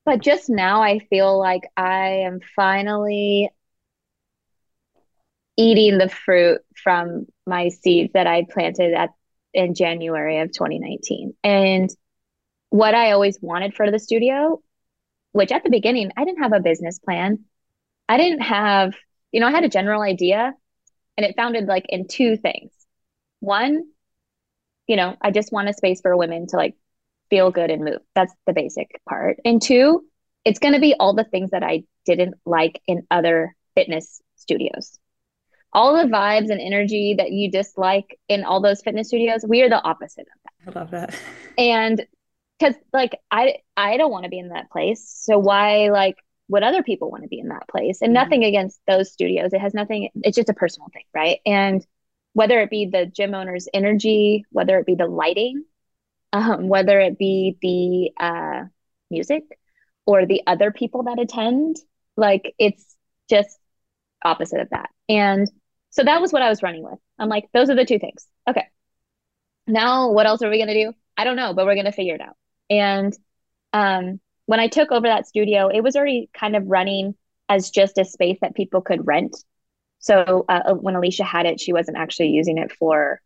[0.05, 3.49] but just now, I feel like I am finally
[5.57, 9.09] eating the fruit from my seeds that I planted at
[9.53, 11.33] in January of 2019.
[11.43, 11.89] And
[12.69, 14.61] what I always wanted for the studio,
[15.31, 17.45] which at the beginning, I didn't have a business plan.
[18.07, 18.93] I didn't have,
[19.31, 20.53] you know, I had a general idea
[21.17, 22.71] and it founded like in two things.
[23.39, 23.83] One,
[24.87, 26.75] you know, I just want a space for women to like
[27.29, 28.01] feel good and move.
[28.13, 29.37] That's the basic part.
[29.45, 30.05] And two,
[30.43, 34.97] it's going to be all the things that I didn't like in other fitness studios.
[35.73, 39.69] All the vibes and energy that you dislike in all those fitness studios, we are
[39.69, 40.71] the opposite of that.
[40.71, 41.15] I love that.
[41.57, 42.05] And
[42.57, 45.03] because like I I don't want to be in that place.
[45.09, 46.15] So why like
[46.47, 48.01] would other people want to be in that place?
[48.01, 48.23] And mm-hmm.
[48.23, 49.53] nothing against those studios.
[49.53, 50.09] It has nothing.
[50.15, 51.39] It's just a personal thing, right?
[51.45, 51.85] And
[52.33, 55.63] whether it be the gym owner's energy, whether it be the lighting,
[56.33, 58.63] um, whether it be the uh,
[59.09, 59.43] music
[60.05, 61.77] or the other people that attend,
[62.17, 62.95] like it's
[63.29, 63.57] just
[64.23, 64.89] opposite of that.
[65.07, 65.49] And
[65.91, 66.99] so that was what I was running with.
[67.17, 68.27] I'm like, those are the two things.
[68.47, 68.67] Okay.
[69.65, 70.93] Now, what else are we going to do?
[71.17, 72.35] I don't know, but we're going to figure it out.
[72.69, 73.17] And
[73.71, 77.15] um, when I took over that studio, it was already kind of running
[77.49, 79.35] as just a space that people could rent.
[79.99, 83.21] So uh, uh, when Alicia had it, she wasn't actually using it for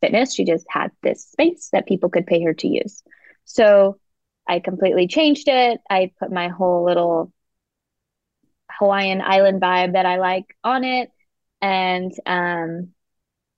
[0.00, 0.34] fitness.
[0.34, 3.02] She just had this space that people could pay her to use.
[3.44, 3.98] So
[4.46, 5.80] I completely changed it.
[5.88, 7.32] I put my whole little
[8.70, 11.10] Hawaiian island vibe that I like on it.
[11.60, 12.90] And um,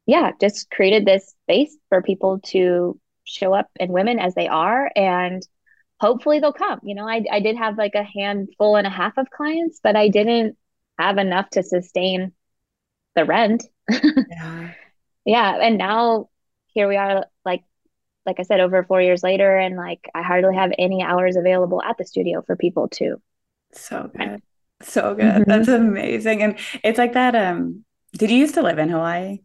[0.06, 4.90] yeah, just created this space for people to show up and women as they are
[4.94, 5.42] and
[6.00, 6.80] hopefully they'll come.
[6.82, 9.96] You know I, I did have like a handful and a half of clients but
[9.96, 10.56] i didn't
[10.98, 12.32] have enough to sustain
[13.14, 13.64] the rent.
[14.30, 14.70] Yeah.
[15.24, 16.28] Yeah and now
[16.68, 17.64] here we are like
[18.24, 21.82] like i said over four years later and like i hardly have any hours available
[21.82, 23.20] at the studio for people to
[23.72, 24.42] so good.
[24.82, 25.24] So good.
[25.24, 25.50] Mm-hmm.
[25.50, 26.42] that's amazing.
[26.42, 29.40] And it's like that um did you used to live in hawaii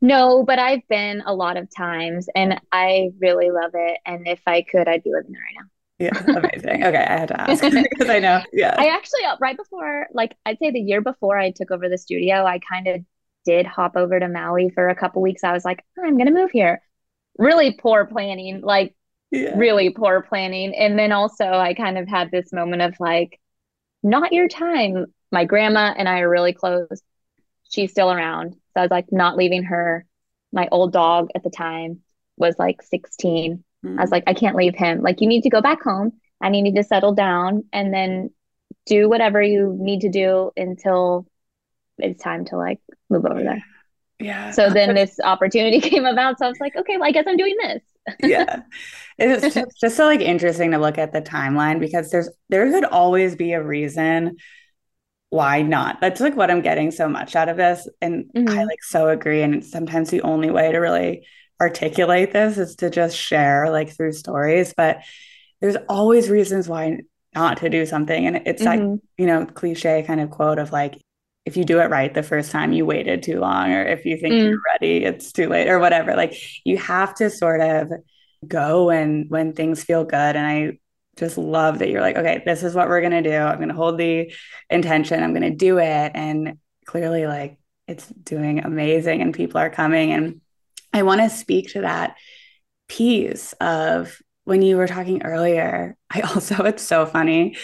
[0.00, 3.98] no, but I've been a lot of times and I really love it.
[4.06, 5.68] And if I could, I'd be living there right now.
[5.98, 6.84] Yeah, amazing.
[6.84, 8.40] Okay, I had to ask because I know.
[8.52, 8.74] Yeah.
[8.78, 11.98] I actually, uh, right before, like, I'd say the year before I took over the
[11.98, 13.04] studio, I kind of
[13.44, 15.42] did hop over to Maui for a couple weeks.
[15.42, 16.80] I was like, I'm going to move here.
[17.36, 18.94] Really poor planning, like,
[19.32, 19.56] yeah.
[19.56, 20.74] really poor planning.
[20.74, 23.40] And then also, I kind of had this moment of like,
[24.02, 25.06] not your time.
[25.32, 27.02] My grandma and I are really close.
[27.70, 28.56] She's still around.
[28.78, 30.06] So I was like not leaving her.
[30.52, 31.98] My old dog at the time
[32.36, 33.64] was like 16.
[33.84, 33.98] Mm-hmm.
[33.98, 35.02] I was like, I can't leave him.
[35.02, 38.30] Like, you need to go back home and you need to settle down and then
[38.86, 41.26] do whatever you need to do until
[41.98, 42.78] it's time to like
[43.10, 43.64] move over there.
[44.20, 44.52] Yeah.
[44.52, 46.38] So then this opportunity came about.
[46.38, 47.82] So I was like, okay, well, I guess I'm doing this.
[48.22, 48.62] yeah.
[49.18, 52.84] It's just, just so like interesting to look at the timeline because there's there could
[52.84, 54.36] always be a reason
[55.30, 56.00] why not?
[56.00, 57.88] That's like what I'm getting so much out of this.
[58.00, 58.56] And mm-hmm.
[58.56, 59.42] I like so agree.
[59.42, 61.26] And sometimes the only way to really
[61.60, 64.72] articulate this is to just share like through stories.
[64.76, 64.98] But
[65.60, 67.00] there's always reasons why
[67.34, 68.26] not to do something.
[68.26, 68.90] And it's mm-hmm.
[68.90, 70.96] like, you know, cliche kind of quote of like,
[71.44, 74.18] if you do it right the first time, you waited too long, or if you
[74.18, 74.48] think mm.
[74.50, 76.14] you're ready, it's too late, or whatever.
[76.14, 77.90] Like you have to sort of
[78.46, 80.36] go and when things feel good.
[80.36, 80.78] And I
[81.18, 83.36] just love that you're like, okay, this is what we're going to do.
[83.36, 84.32] I'm going to hold the
[84.70, 85.22] intention.
[85.22, 86.12] I'm going to do it.
[86.14, 90.12] And clearly, like, it's doing amazing and people are coming.
[90.12, 90.40] And
[90.92, 92.16] I want to speak to that
[92.88, 95.96] piece of when you were talking earlier.
[96.10, 97.56] I also, it's so funny.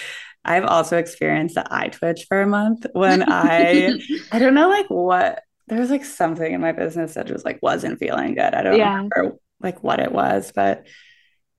[0.45, 3.99] I've also experienced the eye twitch for a month when I,
[4.33, 7.61] I don't know, like what, there was like something in my business that just like
[7.63, 8.55] wasn't feeling good.
[8.55, 8.95] I don't yeah.
[8.97, 10.87] remember like what it was, but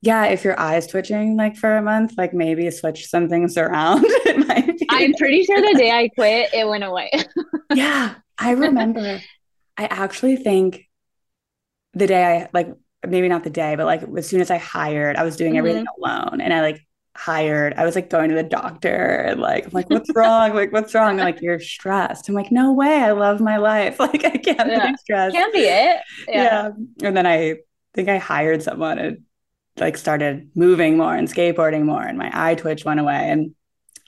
[0.02, 4.04] yeah, if your eye's twitching like for a month, like maybe switch some things around.
[4.08, 4.88] it might be.
[4.90, 7.12] I'm pretty sure the day I quit, it went away.
[7.74, 9.20] yeah, I remember.
[9.78, 10.88] I actually think
[11.94, 12.70] the day I like
[13.08, 15.60] maybe not the day, but like as soon as I hired, I was doing mm-hmm.
[15.60, 17.74] everything alone, and I like hired.
[17.76, 20.54] I was like going to the doctor and like I'm like, what's wrong?
[20.54, 21.12] like, what's wrong?
[21.12, 22.28] And like, you're stressed.
[22.28, 23.02] I'm like, no way.
[23.02, 24.00] I love my life.
[24.06, 24.92] Like, I can't yeah.
[24.92, 25.36] be stressed.
[25.36, 26.02] Can be it.
[26.28, 26.44] Yeah.
[26.44, 26.70] yeah.
[27.04, 27.56] And then I
[27.96, 29.24] think I hired someone and
[29.78, 33.56] like started moving more and skateboarding more and my eye twitch went away and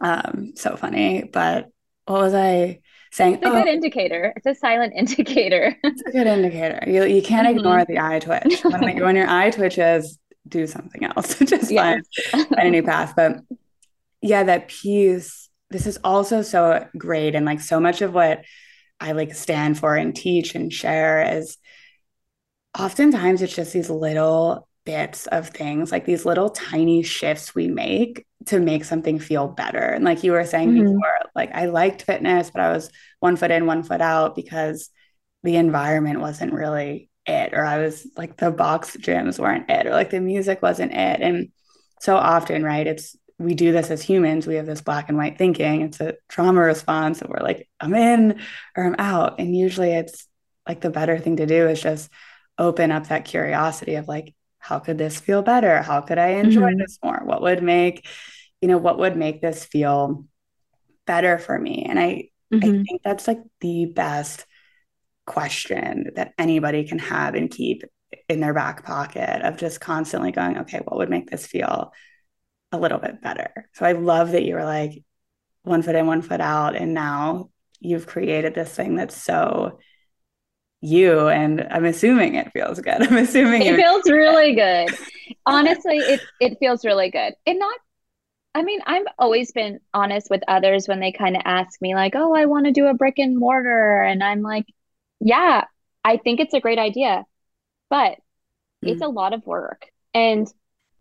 [0.01, 1.23] um so funny.
[1.23, 1.69] But
[2.05, 2.79] what was i
[3.11, 3.35] saying?
[3.35, 4.33] It's a oh, good indicator.
[4.35, 5.75] It's a silent indicator.
[5.83, 6.83] It's a good indicator.
[6.89, 7.57] You, you can't mm-hmm.
[7.57, 8.61] ignore the eye twitch.
[8.63, 12.03] When, when your eye twitches do something else just yes.
[12.31, 13.37] find, find a new path but
[14.21, 18.43] yeah that piece this is also so great and like so much of what
[18.99, 21.57] i like stand for and teach and share is
[22.77, 28.25] oftentimes it's just these little bits of things, like these little tiny shifts we make
[28.45, 29.83] to make something feel better.
[29.83, 30.85] And like you were saying mm-hmm.
[30.85, 34.89] before, like I liked fitness, but I was one foot in, one foot out because
[35.43, 39.91] the environment wasn't really it, or I was like the box gyms weren't it, or
[39.91, 41.21] like the music wasn't it.
[41.21, 41.49] And
[41.99, 44.47] so often, right, it's we do this as humans.
[44.47, 45.81] We have this black and white thinking.
[45.81, 48.39] It's a trauma response, and we're like, I'm in
[48.77, 49.39] or I'm out.
[49.39, 50.25] And usually it's
[50.65, 52.09] like the better thing to do is just
[52.57, 55.81] open up that curiosity of like, how could this feel better?
[55.81, 56.79] How could I enjoy mm-hmm.
[56.79, 57.21] this more?
[57.23, 58.07] What would make,
[58.61, 60.25] you know, what would make this feel
[61.05, 61.85] better for me?
[61.87, 62.57] And I, mm-hmm.
[62.57, 64.45] I think that's like the best
[65.25, 67.83] question that anybody can have and keep
[68.29, 71.93] in their back pocket of just constantly going, okay, what would make this feel
[72.71, 73.69] a little bit better?
[73.73, 75.03] So I love that you were like
[75.63, 76.75] one foot in, one foot out.
[76.75, 79.79] And now you've created this thing that's so
[80.81, 83.01] you and i'm assuming it feels good.
[83.01, 84.89] I'm assuming it feels really good.
[85.45, 87.33] Honestly it it feels really good.
[87.45, 87.77] And not
[88.57, 92.13] i mean i've always been honest with others when they kind of ask me like
[92.15, 94.65] oh i want to do a brick and mortar and i'm like
[95.19, 95.63] yeah
[96.03, 97.23] i think it's a great idea
[97.89, 98.17] but
[98.83, 98.89] mm.
[98.89, 99.85] it's a lot of work.
[100.13, 100.47] And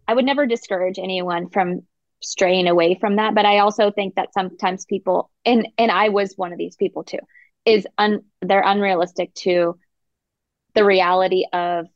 [0.07, 1.83] i would never discourage anyone from
[2.21, 6.35] straying away from that but i also think that sometimes people and and i was
[6.37, 7.19] one of these people too
[7.66, 9.79] is un they're unrealistic to
[10.74, 11.87] the reality of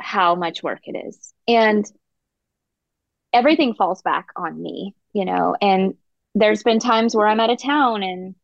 [0.00, 1.34] how much work it is.
[1.46, 1.84] And
[3.32, 5.94] everything falls back on me you know and
[6.34, 8.34] there's been times where i'm out of town and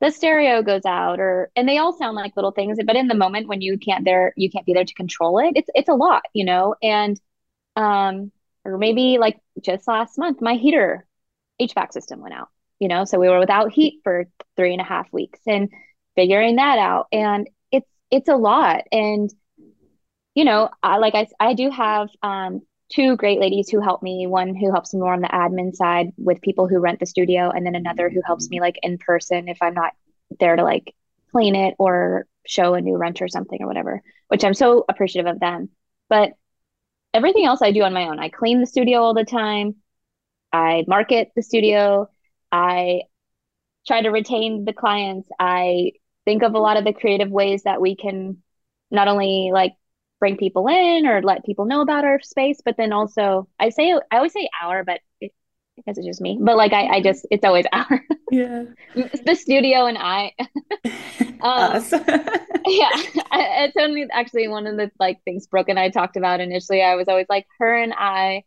[0.00, 3.14] the stereo goes out or and they all sound like little things but in the
[3.14, 5.94] moment when you can't there you can't be there to control it it's it's a
[5.94, 6.74] lot you know?
[6.82, 7.20] And
[7.76, 8.32] um
[8.64, 11.06] or maybe like just last month my heater
[11.60, 14.84] hvac system went out you know so we were without heat for three and a
[14.84, 15.70] half weeks and
[16.14, 17.06] figuring that out.
[17.12, 18.84] And it's it's a lot.
[18.92, 19.32] And
[20.34, 24.26] you know i like i, I do have um, two great ladies who help me.
[24.26, 27.50] One who helps me more on the admin side with people who rent the studio
[27.50, 29.92] and then another who helps me like in person if i'm not
[30.40, 30.94] there to like
[31.30, 35.32] clean it or show a new rent or something or whatever which i'm so appreciative
[35.32, 35.70] of them.
[36.08, 36.32] But
[37.12, 38.18] everything else i do on my own.
[38.18, 39.76] I clean the studio all the time.
[40.52, 42.08] I market the studio
[42.54, 43.02] I
[43.86, 45.28] try to retain the clients.
[45.40, 45.92] I
[46.24, 48.42] think of a lot of the creative ways that we can
[48.92, 49.72] not only like
[50.20, 53.92] bring people in or let people know about our space, but then also I say
[53.92, 55.32] I always say our, but it,
[55.74, 56.38] because it's just me.
[56.40, 58.00] But like I, I just it's always our.
[58.30, 58.64] Yeah.
[58.94, 60.32] the studio and I.
[60.84, 61.92] um, Us.
[62.66, 62.90] yeah,
[63.62, 66.82] it's only actually one of the like things Brooke and I talked about initially.
[66.82, 68.42] I was always like her and I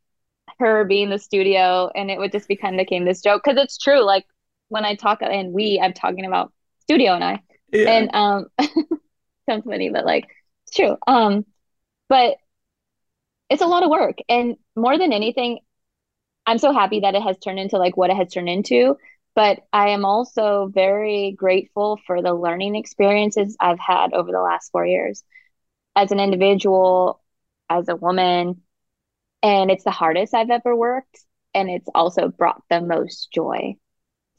[0.60, 3.44] her being the studio and it would just be kind of became this joke.
[3.44, 4.26] Because it's true like
[4.70, 7.42] when i talk and we i'm talking about studio and i
[7.72, 7.90] yeah.
[7.92, 8.46] and um
[9.50, 10.28] sounds funny but like
[10.66, 10.98] it's true.
[11.08, 11.46] Um
[12.10, 12.38] but
[13.50, 15.60] it's a lot of work and more than anything
[16.46, 18.98] i'm so happy that it has turned into like what it has turned into
[19.36, 24.72] but i am also very grateful for the learning experiences i've had over the last
[24.72, 25.24] four years.
[25.96, 27.22] As an individual
[27.70, 28.62] as a woman
[29.48, 31.20] and it's the hardest I've ever worked
[31.54, 33.76] and it's also brought the most joy.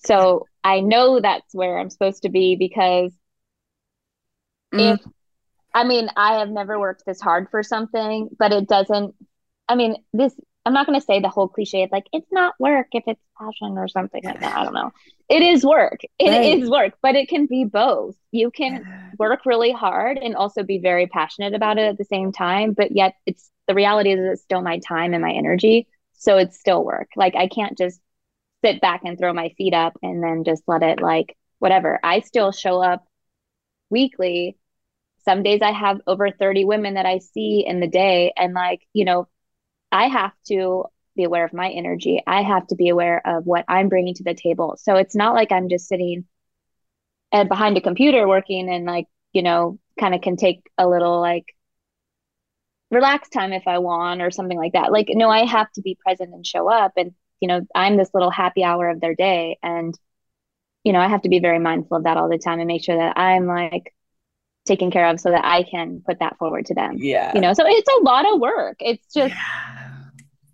[0.04, 3.12] So I know that's where I'm supposed to be because
[4.72, 4.94] mm.
[4.94, 5.00] if
[5.74, 9.14] I mean, I have never worked this hard for something, but it doesn't
[9.66, 10.34] I mean, this
[10.66, 13.22] I'm not going to say the whole cliche of like it's not work if it's
[13.40, 14.58] passion or something like that.
[14.58, 14.90] I don't know.
[15.30, 16.00] It is work.
[16.18, 16.58] It right.
[16.58, 18.14] is work, but it can be both.
[18.30, 22.30] You can work really hard and also be very passionate about it at the same
[22.30, 25.86] time, but yet it's the reality is it's still my time and my energy.
[26.14, 27.10] So it's still work.
[27.14, 28.00] Like I can't just
[28.64, 32.00] sit back and throw my feet up and then just let it like whatever.
[32.02, 33.06] I still show up
[33.90, 34.56] weekly.
[35.24, 38.32] Some days I have over 30 women that I see in the day.
[38.36, 39.28] And like, you know,
[39.92, 42.22] I have to be aware of my energy.
[42.26, 44.76] I have to be aware of what I'm bringing to the table.
[44.80, 46.24] So it's not like I'm just sitting
[47.30, 51.44] behind a computer working and like, you know, kind of can take a little like
[52.90, 54.92] relax time if I want or something like that.
[54.92, 56.92] Like, no, I have to be present and show up.
[56.96, 59.58] And, you know, I'm this little happy hour of their day.
[59.62, 59.94] And,
[60.84, 62.82] you know, I have to be very mindful of that all the time and make
[62.82, 63.94] sure that I'm like
[64.66, 66.96] taken care of so that I can put that forward to them.
[66.98, 67.32] Yeah.
[67.34, 68.76] You know, so it's a lot of work.
[68.80, 70.04] It's just, yeah.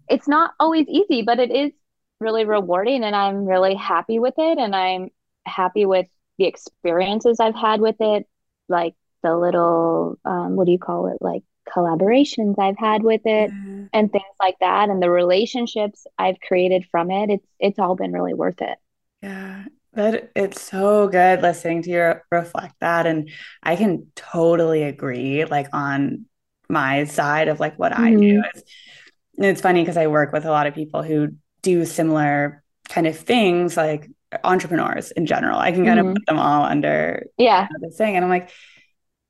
[0.09, 1.73] it's not always easy, but it is
[2.20, 4.59] really rewarding and I'm really happy with it.
[4.59, 5.11] And I'm
[5.47, 8.27] happy with the experiences I've had with it.
[8.68, 11.18] Like the little, um, what do you call it?
[11.20, 13.88] Like collaborations I've had with it mm.
[13.92, 18.12] and things like that and the relationships I've created from it it's it's all been
[18.12, 18.79] really worth it.
[19.22, 19.64] Yeah.
[19.92, 23.31] But it's so good listening to you reflect that and
[23.62, 26.27] I can totally agree like on
[26.68, 28.03] my side of like what mm-hmm.
[28.03, 28.16] I do.
[28.16, 28.59] Mm-hmm.
[28.59, 28.62] It's,
[29.38, 31.29] it's funny because I work with a lot of people who
[31.62, 34.11] do similar kind of things like
[34.43, 35.59] entrepreneurs in general.
[35.59, 36.09] I can kind mm-hmm.
[36.09, 38.16] of put them all under yeah this thing.
[38.16, 38.51] And I'm like,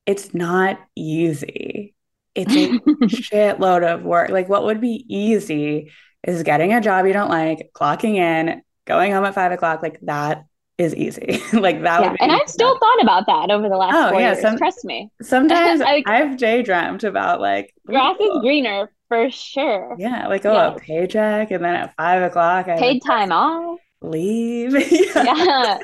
[0.06, 1.93] it's not easy
[2.34, 2.68] it's a
[3.06, 4.30] shitload of work.
[4.30, 5.90] Like, what would be easy
[6.26, 9.82] is getting a job you don't like, clocking in, going home at five o'clock.
[9.82, 10.44] Like, that
[10.78, 11.40] is easy.
[11.52, 12.16] like, that yeah.
[12.20, 14.42] And I've still thought about that over the last oh, four yeah, years.
[14.42, 15.10] Some, Trust me.
[15.22, 19.94] Sometimes I, I've daydreamed about like grass is greener for sure.
[19.98, 20.28] Yeah.
[20.28, 20.76] Like, oh, yes.
[20.76, 21.50] a paycheck.
[21.50, 24.72] And then at five o'clock, I paid time off leave.
[25.14, 25.78] yeah.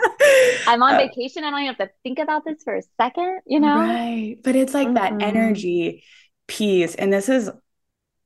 [0.67, 1.45] I'm on uh, vacation.
[1.45, 3.77] I don't even have to think about this for a second, you know?
[3.77, 4.37] Right.
[4.43, 5.19] But it's like mm-hmm.
[5.19, 6.05] that energy
[6.51, 7.49] piece, and this is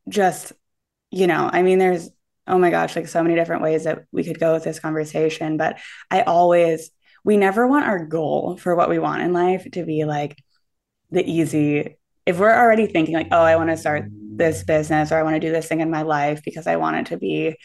[0.09, 0.53] just,
[1.11, 2.09] you know, I mean, there's,
[2.47, 5.59] oh my gosh, like so many different ways that we could go with this conversation,
[5.59, 5.79] but
[6.11, 6.91] I always,
[7.23, 10.43] we never want our goal for what we want in life to be like
[11.11, 11.99] the easy.
[12.27, 15.37] If we're already thinking like, oh, I want to start this business or I want
[15.37, 17.57] to do this thing in my life because I want it to be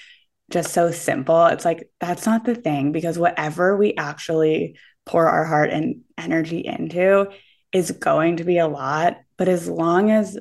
[0.52, 5.46] just so simple, it's like that's not the thing because whatever we actually pour our
[5.46, 7.30] heart and energy into
[7.72, 9.18] is going to be a lot.
[9.38, 10.38] But as long as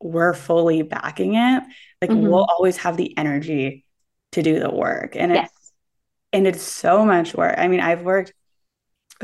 [0.00, 1.62] we're fully backing it,
[2.00, 2.26] like mm-hmm.
[2.26, 3.84] we'll always have the energy
[4.32, 5.16] to do the work.
[5.16, 5.50] And yes.
[5.50, 5.72] it's
[6.32, 7.54] and it's so much work.
[7.58, 8.32] I mean, I've worked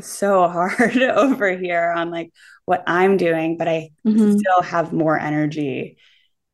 [0.01, 2.33] so hard over here on like
[2.65, 4.37] what I'm doing, but I mm-hmm.
[4.37, 5.97] still have more energy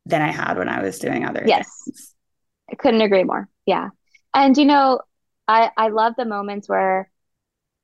[0.06, 1.68] than I had when I was doing other yes.
[1.84, 2.14] things.
[2.70, 3.48] I couldn't agree more.
[3.66, 3.90] Yeah.
[4.34, 5.00] And you know,
[5.46, 7.10] I I love the moments where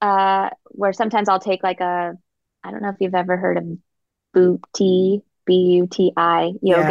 [0.01, 2.15] uh where sometimes I'll take like a
[2.63, 3.65] I don't know if you've ever heard of
[4.33, 6.83] booty B U T I yoga.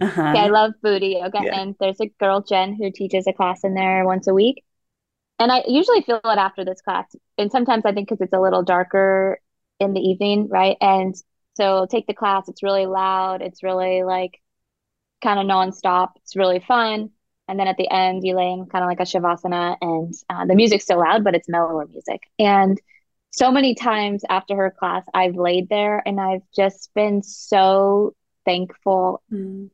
[0.00, 0.06] Yeah.
[0.06, 0.28] Uh-huh.
[0.30, 1.40] Okay, I love booty yoga.
[1.42, 1.60] Yeah.
[1.60, 4.64] And there's a girl, Jen, who teaches a class in there once a week.
[5.38, 7.14] And I usually feel it after this class.
[7.36, 9.40] And sometimes I think because it's a little darker
[9.80, 10.76] in the evening, right?
[10.80, 11.14] And
[11.56, 14.40] so take the class, it's really loud, it's really like
[15.22, 17.10] kind of nonstop, it's really fun.
[17.48, 20.46] And then at the end, you lay in kind of like a shavasana, and uh,
[20.46, 22.22] the music's still loud, but it's mellower music.
[22.38, 22.80] And
[23.36, 28.14] so many times after her class, I've laid there and I've just been so
[28.44, 29.70] thankful mm.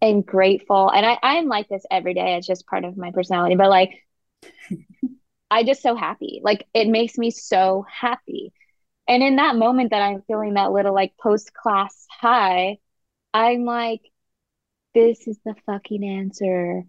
[0.00, 0.90] and grateful.
[0.90, 2.36] And I, I'm like this every day.
[2.36, 3.90] It's just part of my personality, but like,
[5.50, 6.40] I just so happy.
[6.44, 8.52] Like, it makes me so happy.
[9.08, 12.78] And in that moment that I'm feeling that little like post class high,
[13.32, 14.02] I'm like,
[14.94, 16.84] this is the fucking answer.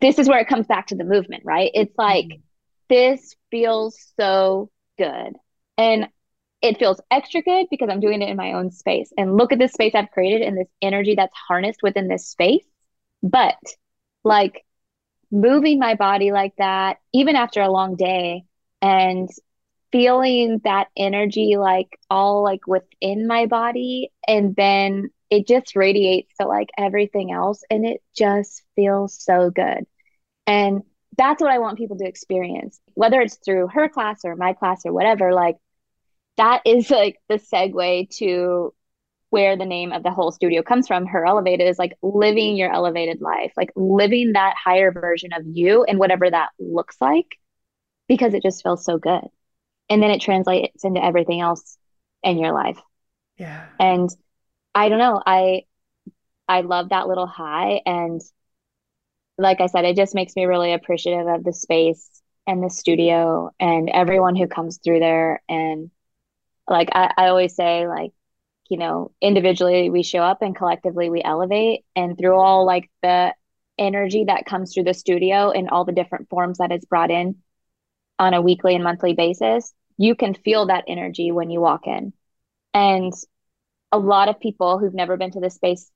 [0.00, 1.72] This is where it comes back to the movement, right?
[1.74, 2.40] It's like, mm.
[2.88, 5.34] this feels so good.
[5.78, 6.08] And
[6.60, 9.12] it feels extra good because I'm doing it in my own space.
[9.16, 12.64] And look at this space I've created and this energy that's harnessed within this space.
[13.22, 13.58] But
[14.22, 14.64] like
[15.30, 18.44] moving my body like that, even after a long day,
[18.80, 19.28] and
[19.90, 26.46] feeling that energy like all like within my body, and then it just radiates to
[26.46, 27.62] like everything else.
[27.70, 29.86] And it just feels so good.
[30.46, 30.82] And
[31.16, 34.82] that's what I want people to experience, whether it's through her class or my class
[34.84, 35.32] or whatever.
[35.32, 35.56] Like,
[36.36, 38.74] that is like the segue to
[39.30, 41.06] where the name of the whole studio comes from.
[41.06, 45.84] Her elevated is like living your elevated life, like living that higher version of you
[45.84, 47.38] and whatever that looks like,
[48.08, 49.24] because it just feels so good.
[49.88, 51.76] And then it translates into everything else
[52.22, 52.78] in your life.
[53.36, 53.66] Yeah.
[53.78, 54.08] And
[54.74, 55.22] I don't know.
[55.24, 55.62] I
[56.48, 58.20] I love that little high and
[59.38, 63.50] like I said, it just makes me really appreciative of the space and the studio
[63.58, 65.42] and everyone who comes through there.
[65.48, 65.90] And
[66.68, 68.12] like I, I always say, like,
[68.68, 71.84] you know, individually we show up and collectively we elevate.
[71.94, 73.34] And through all like the
[73.78, 77.36] energy that comes through the studio and all the different forms that is brought in
[78.18, 82.12] on a weekly and monthly basis, you can feel that energy when you walk in.
[82.74, 83.12] And
[83.90, 85.90] a lot of people who've never been to the space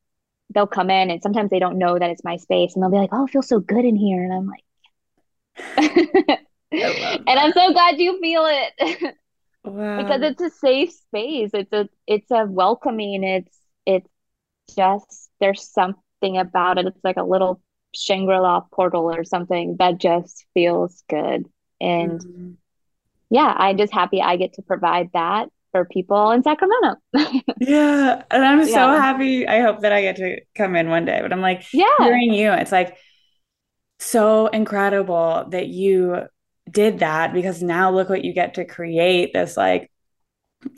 [0.55, 2.97] they'll come in and sometimes they don't know that it's my space and they'll be
[2.97, 4.65] like, "Oh, it feels so good in here," and I'm like,
[6.73, 9.17] and I'm so glad you feel it
[9.65, 10.03] wow.
[10.03, 11.51] because it's a safe space.
[11.55, 13.25] It's a it's a welcoming.
[13.25, 14.09] It's it's
[14.77, 16.87] just there's something about it.
[16.87, 17.61] It's like a little
[17.95, 21.47] Shangri La portal or something that just feels good.
[21.81, 22.51] And mm-hmm.
[23.31, 26.97] yeah, I'm just happy I get to provide that for people in Sacramento.
[27.61, 28.22] yeah.
[28.31, 28.74] And I'm yeah.
[28.74, 29.47] so happy.
[29.47, 31.18] I hope that I get to come in one day.
[31.20, 32.97] But I'm like, yeah, hearing you, it's like
[33.99, 36.22] so incredible that you
[36.70, 39.91] did that because now look what you get to create this like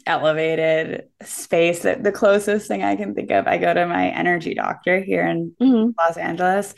[0.06, 4.54] elevated space that the closest thing I can think of, I go to my energy
[4.54, 5.90] doctor here in mm-hmm.
[5.98, 6.74] Los Angeles.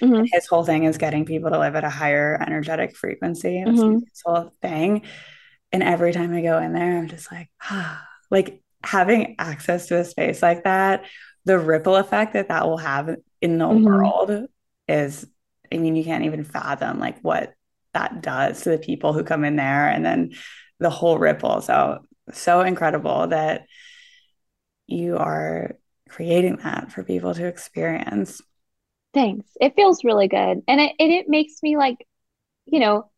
[0.00, 0.24] Mm-hmm.
[0.32, 3.62] his whole thing is getting people to live at a higher energetic frequency.
[3.64, 4.00] That's mm-hmm.
[4.00, 5.02] his whole thing.
[5.74, 9.98] And every time I go in there, I'm just like, ah, like having access to
[9.98, 11.04] a space like that,
[11.46, 13.84] the ripple effect that that will have in the mm-hmm.
[13.84, 14.46] world
[14.86, 15.26] is,
[15.72, 17.54] I mean, you can't even fathom like what
[17.92, 20.34] that does to the people who come in there and then
[20.78, 21.60] the whole ripple.
[21.60, 23.66] So, so incredible that
[24.86, 25.72] you are
[26.08, 28.40] creating that for people to experience.
[29.12, 29.48] Thanks.
[29.60, 30.62] It feels really good.
[30.68, 32.06] And it, and it makes me like,
[32.64, 33.10] you know,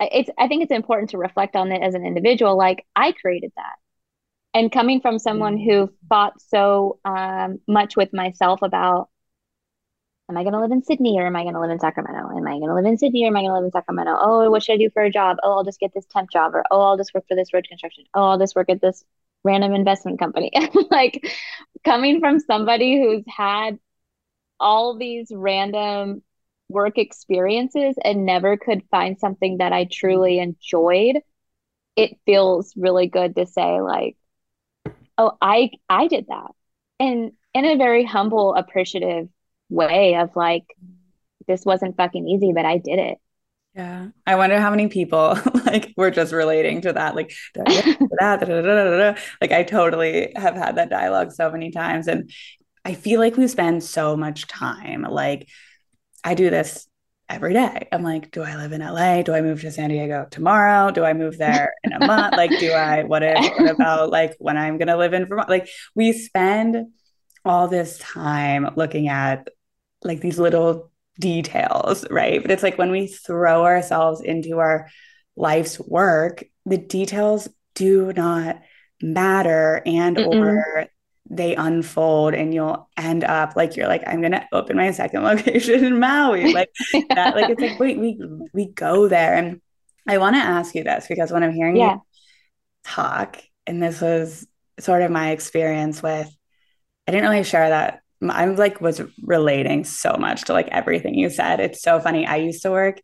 [0.00, 3.52] it's i think it's important to reflect on it as an individual like i created
[3.56, 3.76] that.
[4.54, 5.70] And coming from someone mm-hmm.
[5.70, 9.08] who fought so um, much with myself about
[10.30, 12.36] am i going to live in sydney or am i going to live in sacramento?
[12.36, 14.16] Am i going to live in sydney or am i going to live in sacramento?
[14.18, 15.36] Oh what should i do for a job?
[15.42, 17.66] Oh i'll just get this temp job or oh i'll just work for this road
[17.68, 18.04] construction.
[18.14, 19.04] Oh i'll just work at this
[19.44, 20.50] random investment company.
[20.90, 21.26] Like
[21.84, 23.78] coming from somebody who's had
[24.60, 26.22] all these random
[26.68, 31.16] work experiences and never could find something that I truly enjoyed,
[31.96, 34.16] it feels really good to say like,
[35.16, 36.50] oh, I I did that.
[37.00, 39.28] And in a very humble, appreciative
[39.68, 40.64] way of like,
[41.46, 43.18] this wasn't fucking easy, but I did it.
[43.74, 44.08] Yeah.
[44.26, 47.14] I wonder how many people like were just relating to that.
[47.14, 52.08] Like, like I totally have had that dialogue so many times.
[52.08, 52.30] And
[52.84, 55.02] I feel like we spend so much time.
[55.02, 55.48] Like,
[56.28, 56.86] I do this
[57.30, 57.88] every day.
[57.90, 59.22] I'm like, do I live in LA?
[59.22, 60.90] Do I move to San Diego tomorrow?
[60.90, 62.36] Do I move there in a month?
[62.36, 65.48] Like, do I, what if, what about like when I'm going to live in Vermont?
[65.48, 66.88] Like, we spend
[67.46, 69.48] all this time looking at
[70.04, 72.42] like these little details, right?
[72.42, 74.90] But it's like when we throw ourselves into our
[75.34, 78.60] life's work, the details do not
[79.00, 80.42] matter and Mm-mm.
[80.42, 80.88] or
[81.30, 85.84] they unfold and you'll end up like you're like i'm gonna open my second location
[85.84, 86.70] in maui like
[87.10, 88.18] that like it's like wait we
[88.52, 89.60] we go there and
[90.06, 91.94] i want to ask you this because when i'm hearing yeah.
[91.94, 92.02] you
[92.84, 94.46] talk and this was
[94.80, 96.28] sort of my experience with
[97.06, 101.30] i didn't really share that I'm like was relating so much to like everything you
[101.30, 101.60] said.
[101.60, 102.26] It's so funny.
[102.26, 103.00] I used to work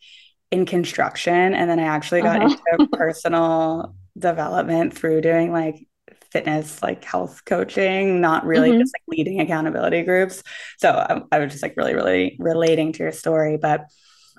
[0.50, 2.56] in construction and then I actually got uh-huh.
[2.78, 5.86] into personal development through doing like
[6.34, 8.80] fitness like health coaching not really mm-hmm.
[8.80, 10.42] just like leading accountability groups
[10.78, 13.86] so I, I was just like really really relating to your story but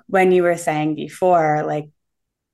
[0.06, 1.88] when you were saying before like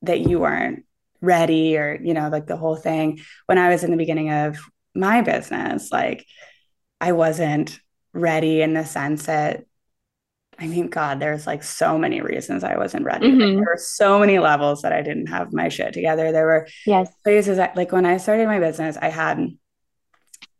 [0.02, 0.84] that you weren't
[1.20, 4.58] ready or you know like the whole thing when i was in the beginning of
[4.94, 6.24] my business like
[7.00, 7.80] i wasn't
[8.12, 9.64] ready in the sense that
[10.62, 13.26] I mean, God, there's like so many reasons I wasn't ready.
[13.26, 13.40] Mm-hmm.
[13.40, 16.30] Like, there were so many levels that I didn't have my shit together.
[16.30, 19.48] There were yes places that, like when I started my business, I had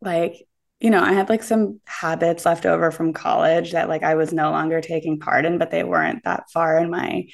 [0.00, 0.44] like,
[0.80, 4.32] you know, I had like some habits left over from college that like I was
[4.32, 7.28] no longer taking part in, but they weren't that far in my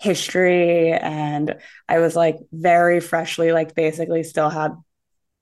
[0.00, 0.90] history.
[0.90, 1.54] And
[1.88, 4.72] I was like very freshly, like basically still had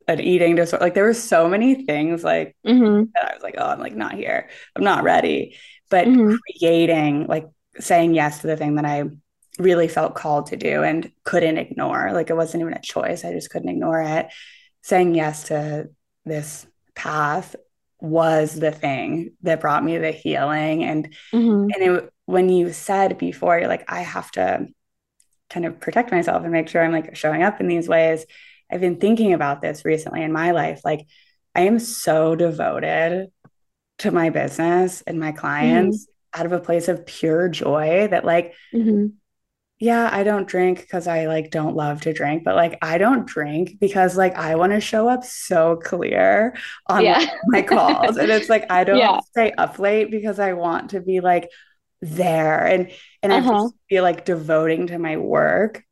[0.09, 0.85] an eating disorder.
[0.85, 3.05] Like there were so many things like mm-hmm.
[3.15, 4.49] that I was like, oh, I'm like not here.
[4.75, 5.57] I'm not ready.
[5.91, 6.37] But mm-hmm.
[6.37, 7.47] creating, like
[7.79, 9.05] saying yes to the thing that I
[9.59, 12.13] really felt called to do and couldn't ignore.
[12.13, 13.25] Like it wasn't even a choice.
[13.25, 14.29] I just couldn't ignore it.
[14.83, 15.91] Saying yes to
[16.25, 17.57] this path
[18.01, 20.85] was the thing that brought me the healing.
[20.85, 21.69] And mm-hmm.
[21.75, 24.67] and it, when you said before, you're like, I have to
[25.51, 28.27] kind of protect myself and make sure I'm like showing up in these ways
[28.71, 30.83] I've been thinking about this recently in my life.
[30.85, 31.07] Like,
[31.55, 33.31] I am so devoted
[33.99, 36.41] to my business and my clients mm-hmm.
[36.41, 39.07] out of a place of pure joy that, like, mm-hmm.
[39.79, 43.27] yeah, I don't drink because I like don't love to drink, but like, I don't
[43.27, 46.57] drink because like I want to show up so clear
[46.89, 47.25] on yeah.
[47.47, 48.17] my calls.
[48.17, 49.21] and it's like, I don't yeah.
[49.21, 51.49] stay up late because I want to be like,
[52.03, 52.91] there and
[53.23, 53.51] and uh-huh.
[53.51, 55.83] I just feel like devoting to my work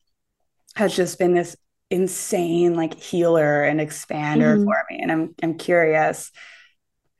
[0.76, 1.56] has just been this
[1.94, 4.64] insane like healer and expander mm-hmm.
[4.64, 4.98] for me.
[5.00, 6.32] And i'm i'm curious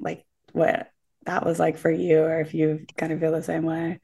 [0.00, 0.90] like what
[1.26, 4.00] that was like for you or if you kind of feel the same way.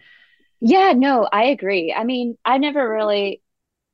[0.60, 1.92] Yeah no i agree.
[1.92, 3.42] I mean i never really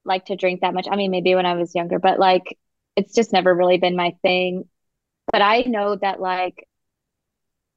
[0.04, 0.86] liked to drink that much.
[0.90, 2.44] I mean maybe when i was younger but like
[2.94, 4.64] it's just never really been my thing.
[5.32, 6.68] But i know that like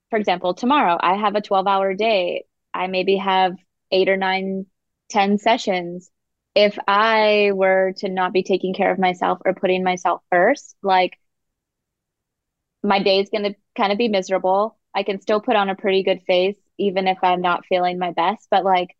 [0.09, 2.43] for example tomorrow i have a 12 hour day.
[2.73, 3.53] I maybe have
[3.91, 4.65] eight or nine
[5.09, 6.11] ten sessions
[6.55, 11.17] if I were to not be taking care of myself or putting myself first, like
[12.83, 14.77] my day is going to kind of be miserable.
[14.95, 18.11] I can still put on a pretty good face even if I'm not feeling my
[18.11, 18.95] best, but like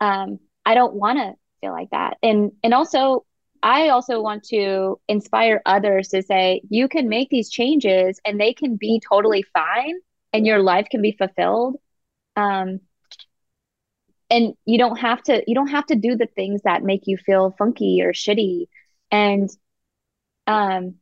[0.00, 2.18] um I don't want to feel like that.
[2.22, 3.24] And and also
[3.62, 8.54] I also want to inspire others to say you can make these changes and they
[8.54, 9.94] can be totally fine
[10.32, 11.76] and your life can be fulfilled.
[12.36, 12.80] Um
[14.30, 17.16] and you don't have to you don't have to do the things that make you
[17.16, 18.66] feel funky or shitty.
[19.10, 19.48] And
[20.46, 20.94] um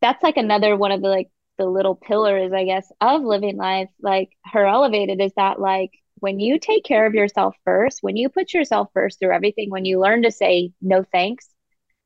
[0.00, 3.88] that's like another one of the like the little pillars i guess of living life
[4.00, 8.28] like her elevated is that like when you take care of yourself first when you
[8.28, 11.48] put yourself first through everything when you learn to say no thanks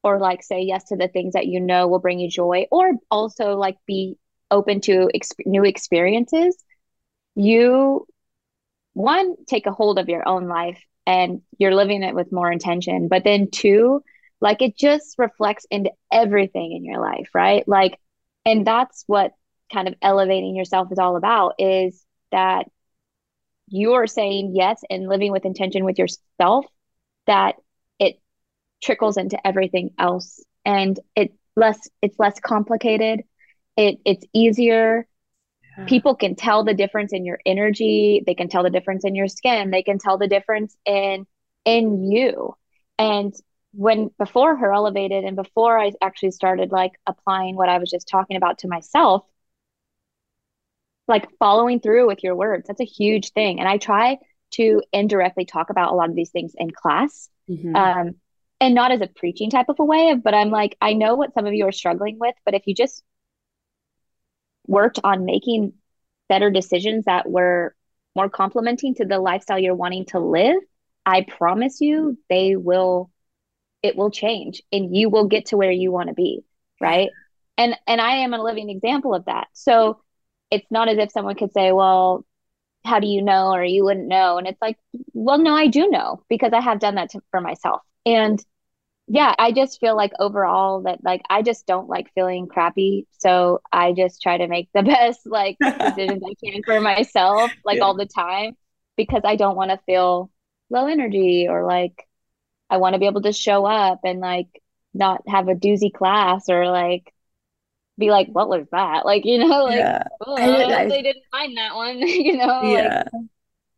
[0.02, 2.92] or like say yes to the things that you know will bring you joy or
[3.10, 4.18] also like be
[4.50, 5.08] open to
[5.46, 6.56] new experiences
[7.34, 8.06] you
[8.94, 13.08] one, take a hold of your own life and you're living it with more intention.
[13.08, 14.02] But then two,
[14.40, 17.66] like it just reflects into everything in your life, right?
[17.68, 17.98] Like,
[18.46, 19.32] and that's what
[19.72, 22.66] kind of elevating yourself is all about is that
[23.68, 26.66] you're saying yes and living with intention with yourself
[27.26, 27.56] that
[27.98, 28.20] it
[28.82, 33.22] trickles into everything else and it less it's less complicated
[33.76, 35.06] it it's easier
[35.76, 35.84] yeah.
[35.86, 39.28] people can tell the difference in your energy they can tell the difference in your
[39.28, 41.26] skin they can tell the difference in
[41.64, 42.54] in you
[42.98, 43.34] and
[43.72, 48.08] when before her elevated and before i actually started like applying what i was just
[48.08, 49.24] talking about to myself
[51.08, 54.16] like following through with your words that's a huge thing and i try
[54.52, 57.74] to indirectly talk about a lot of these things in class mm-hmm.
[57.74, 58.14] um,
[58.60, 61.34] and not as a preaching type of a way but i'm like i know what
[61.34, 63.02] some of you are struggling with but if you just
[64.66, 65.72] worked on making
[66.28, 67.74] better decisions that were
[68.16, 70.56] more complementing to the lifestyle you're wanting to live,
[71.04, 73.10] I promise you they will
[73.82, 76.42] it will change and you will get to where you want to be,
[76.80, 77.10] right?
[77.58, 79.48] And and I am a living example of that.
[79.52, 80.00] So
[80.50, 82.24] it's not as if someone could say, well,
[82.84, 84.76] how do you know or you wouldn't know and it's like
[85.12, 88.44] well no i do know because i have done that to, for myself and
[89.06, 93.06] yeah, I just feel like overall that like I just don't like feeling crappy.
[93.18, 97.78] So I just try to make the best like decisions I can for myself like
[97.78, 97.84] yeah.
[97.84, 98.56] all the time
[98.96, 100.30] because I don't want to feel
[100.70, 102.06] low energy or like
[102.70, 104.48] I want to be able to show up and like
[104.94, 107.12] not have a doozy class or like
[107.98, 109.04] be like, what was that?
[109.04, 110.04] Like, you know, like yeah.
[110.26, 112.62] oh, I, I, they didn't find that one, you know?
[112.62, 113.04] Yeah.
[113.12, 113.22] Like,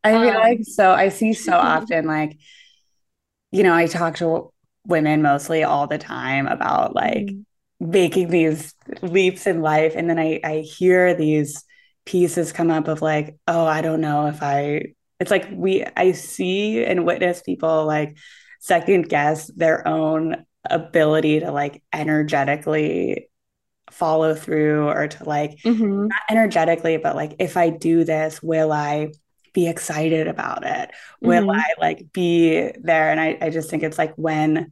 [0.04, 2.38] I feel um, like so I see so often like,
[3.50, 4.52] you know, I talk to
[4.86, 7.90] women mostly all the time about like mm-hmm.
[7.90, 11.64] making these leaps in life and then I I hear these
[12.04, 16.12] pieces come up of like oh I don't know if I it's like we I
[16.12, 18.16] see and witness people like
[18.60, 23.28] second guess their own ability to like energetically
[23.90, 26.06] follow through or to like mm-hmm.
[26.08, 29.10] not energetically but like if I do this will I
[29.56, 30.90] be excited about it?
[31.22, 31.58] Will mm-hmm.
[31.58, 33.10] I like be there?
[33.10, 34.70] And I, I just think it's like when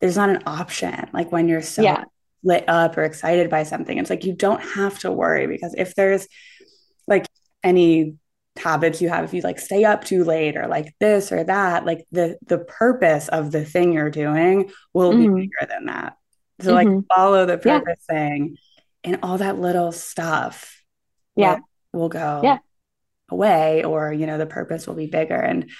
[0.00, 2.04] there's not an option, like when you're so yeah.
[2.44, 5.94] lit up or excited by something, it's like you don't have to worry because if
[5.94, 6.28] there's
[7.08, 7.26] like
[7.64, 8.16] any
[8.58, 11.86] habits you have if you like stay up too late or like this or that
[11.86, 15.34] like the the purpose of the thing you're doing will mm-hmm.
[15.34, 16.16] be bigger than that
[16.60, 16.94] so mm-hmm.
[16.96, 18.14] like follow the purpose yeah.
[18.14, 18.56] thing
[19.04, 20.82] and all that little stuff
[21.36, 21.60] yeah
[21.92, 22.58] will, will go yeah
[23.30, 25.36] away or you know the purpose will be bigger.
[25.36, 25.70] And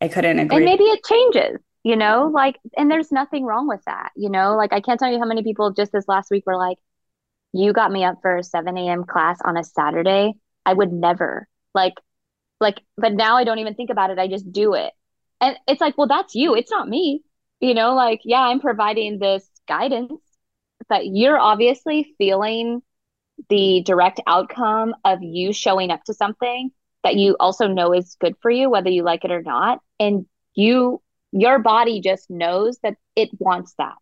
[0.00, 0.56] i couldn't agree.
[0.56, 4.54] and maybe it changes you know like and there's nothing wrong with that you know
[4.54, 6.78] like i can't tell you how many people just this last week were like
[7.52, 10.34] you got me up for a 7 a.m class on a saturday.
[10.64, 11.94] I would never like
[12.60, 14.18] like but now i don't even think about it.
[14.18, 14.92] I just do it.
[15.40, 16.54] And it's like well that's you.
[16.54, 17.22] It's not me
[17.60, 20.20] you know like yeah i'm providing this guidance
[20.88, 22.80] but you're obviously feeling
[23.48, 26.70] the direct outcome of you showing up to something
[27.04, 29.80] that you also know is good for you, whether you like it or not.
[30.00, 31.00] And you,
[31.32, 33.94] your body just knows that it wants that.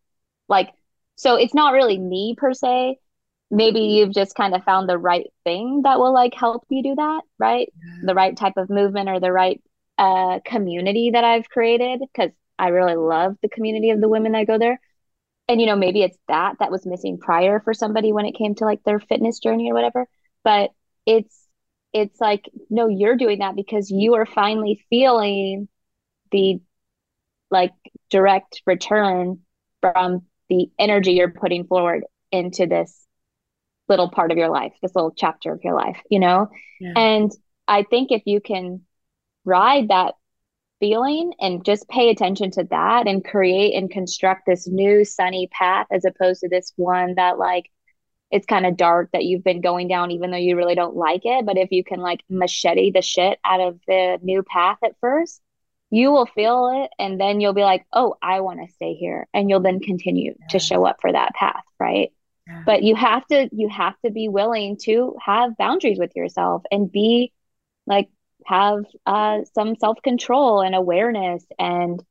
[0.49, 0.71] Like,
[1.17, 2.99] so it's not really me per se.
[3.51, 6.95] Maybe you've just kind of found the right thing that will like help you do
[6.97, 7.73] that, right?
[8.05, 9.63] The right type of movement or the right
[9.99, 14.47] uh, community that I've created because I really love the community of the women that
[14.47, 14.81] go there.
[15.49, 18.55] And you know, maybe it's that that was missing prior for somebody when it came
[18.57, 20.07] to like their fitness journey or whatever.
[20.43, 20.71] But
[21.07, 21.46] it's
[21.97, 25.67] it's like no you're doing that because you are finally feeling
[26.31, 26.61] the
[27.51, 27.73] like
[28.11, 29.41] direct return
[29.81, 33.07] from the energy you're putting forward into this
[33.89, 36.49] little part of your life this little chapter of your life you know
[36.81, 36.93] yeah.
[36.97, 37.33] and
[37.67, 38.83] i think if you can
[39.47, 40.15] ride that
[40.79, 45.87] feeling and just pay attention to that and create and construct this new sunny path
[45.91, 47.71] as opposed to this one that like
[48.31, 51.23] it's kind of dark that you've been going down even though you really don't like
[51.25, 54.97] it but if you can like machete the shit out of the new path at
[55.01, 55.41] first
[55.91, 59.27] you will feel it and then you'll be like oh i want to stay here
[59.33, 60.47] and you'll then continue yeah.
[60.49, 62.13] to show up for that path right
[62.47, 62.63] yeah.
[62.67, 66.91] but you have to you have to be willing to have boundaries with yourself and
[66.91, 67.33] be
[67.87, 68.09] like
[68.45, 72.03] have uh some self-control and awareness and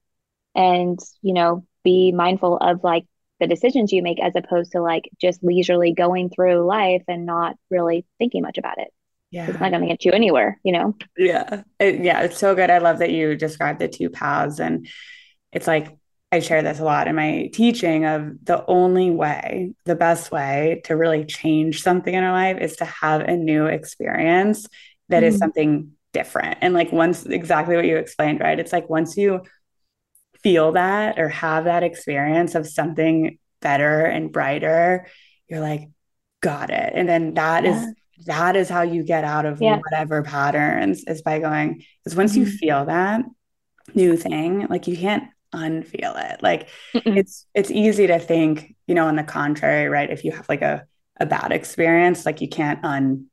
[0.54, 3.06] and you know be mindful of like
[3.40, 7.56] the decisions you make as opposed to like just leisurely going through life and not
[7.70, 8.88] really thinking much about it.
[9.32, 9.50] Yeah.
[9.50, 10.96] It's not going to get you anywhere, you know?
[11.18, 11.64] Yeah.
[11.80, 12.22] It, yeah.
[12.22, 12.70] It's so good.
[12.70, 14.60] I love that you described the two paths.
[14.60, 14.88] And
[15.52, 15.98] it's like,
[16.32, 20.82] I share this a lot in my teaching of the only way, the best way
[20.86, 24.68] to really change something in our life is to have a new experience
[25.10, 25.28] that mm-hmm.
[25.28, 26.60] is something different.
[26.62, 28.60] And like once exactly what you explained, right?
[28.60, 29.42] It's like once you
[30.46, 35.08] feel that or have that experience of something better and brighter,
[35.50, 35.90] you're like,
[36.40, 36.94] got it.
[36.94, 37.72] And then that yeah.
[37.72, 37.94] is
[38.28, 39.78] that is how you get out of yeah.
[39.78, 42.42] whatever patterns is by going because once mm-hmm.
[42.42, 43.26] you feel that
[43.96, 46.44] new thing, like you can't unfeel it.
[46.44, 47.18] Like Mm-mm.
[47.18, 50.12] it's it's easy to think, you know, on the contrary, right?
[50.12, 50.86] If you have like a
[51.20, 53.26] a bad experience, like you can't un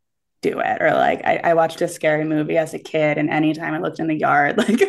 [0.42, 0.82] do it.
[0.82, 4.00] Or like I, I, watched a scary movie as a kid, and anytime I looked
[4.00, 4.80] in the yard, like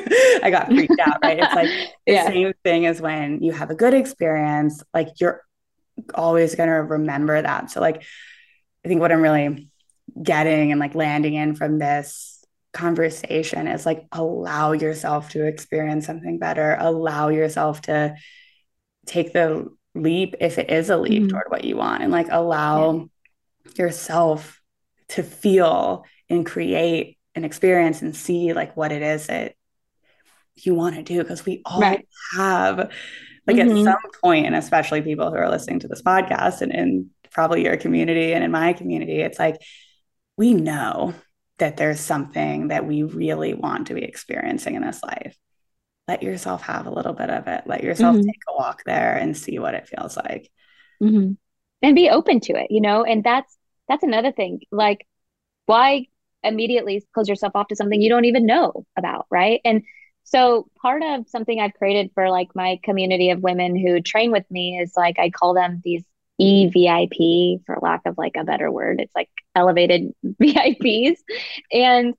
[0.44, 1.20] I got freaked out.
[1.24, 1.40] Right?
[1.40, 1.70] It's like
[2.06, 2.28] the yeah.
[2.28, 4.84] same thing as when you have a good experience.
[4.94, 5.42] Like you're
[6.14, 7.72] always gonna remember that.
[7.72, 8.04] So like
[8.84, 9.72] I think what I'm really
[10.22, 12.44] getting and like landing in from this
[12.74, 16.76] conversation is like allow yourself to experience something better.
[16.80, 18.16] Allow yourself to
[19.06, 21.28] take the leap if it is a leap mm-hmm.
[21.30, 22.94] toward what you want, and like allow.
[22.94, 23.06] Yeah
[23.78, 24.62] yourself
[25.10, 29.56] to feel and create an experience and see like what it is that
[30.56, 32.08] you want to do because we all right.
[32.36, 32.92] have
[33.48, 33.78] like mm-hmm.
[33.78, 37.64] at some point and especially people who are listening to this podcast and in probably
[37.64, 39.56] your community and in my community it's like
[40.38, 41.14] we know
[41.58, 45.36] that there's something that we really want to be experiencing in this life
[46.08, 48.26] let yourself have a little bit of it let yourself mm-hmm.
[48.26, 50.52] take a walk there and see what it feels like
[51.02, 51.32] mm-hmm.
[51.82, 53.58] and be open to it you know and that's
[53.94, 54.62] that's another thing.
[54.72, 55.06] Like,
[55.68, 56.08] why
[56.44, 59.62] immediately close yourself off to something you don't even know about, right?
[59.64, 59.84] And
[60.24, 64.50] so part of something I've created for like my community of women who train with
[64.50, 66.04] me is like I call them these
[66.42, 69.00] EVIP for lack of like a better word.
[69.00, 71.20] It's like elevated VIPs.
[71.72, 72.16] And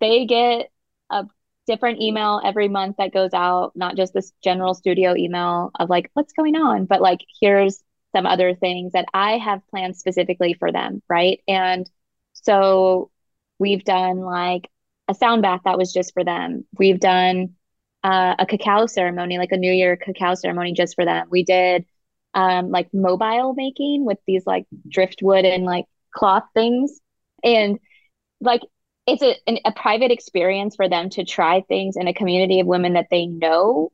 [0.00, 0.70] they get
[1.10, 1.26] a
[1.66, 6.10] different email every month that goes out, not just this general studio email of like,
[6.14, 7.82] what's going on, but like, here's
[8.14, 11.40] some other things that I have planned specifically for them, right?
[11.48, 11.90] And
[12.32, 13.10] so
[13.58, 14.70] we've done like
[15.08, 16.64] a sound bath that was just for them.
[16.78, 17.54] We've done
[18.04, 21.26] uh, a cacao ceremony, like a New Year cacao ceremony just for them.
[21.30, 21.84] We did
[22.34, 27.00] um, like mobile making with these like driftwood and like cloth things.
[27.42, 27.78] And
[28.40, 28.62] like
[29.06, 32.66] it's a, an, a private experience for them to try things in a community of
[32.66, 33.90] women that they know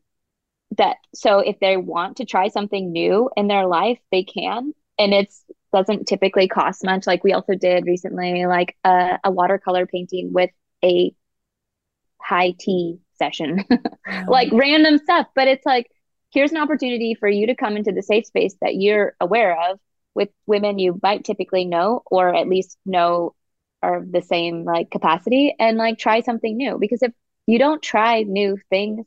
[0.78, 4.72] that so if they want to try something new in their life they can.
[4.98, 7.06] And it's doesn't typically cost much.
[7.06, 10.50] Like we also did recently like a, a watercolor painting with
[10.84, 11.14] a
[12.20, 13.64] high tea session.
[14.26, 15.28] Like random stuff.
[15.36, 15.88] But it's like
[16.32, 19.78] here's an opportunity for you to come into the safe space that you're aware of
[20.14, 23.34] with women you might typically know or at least know
[23.82, 26.76] are the same like capacity and like try something new.
[26.78, 27.12] Because if
[27.46, 29.06] you don't try new things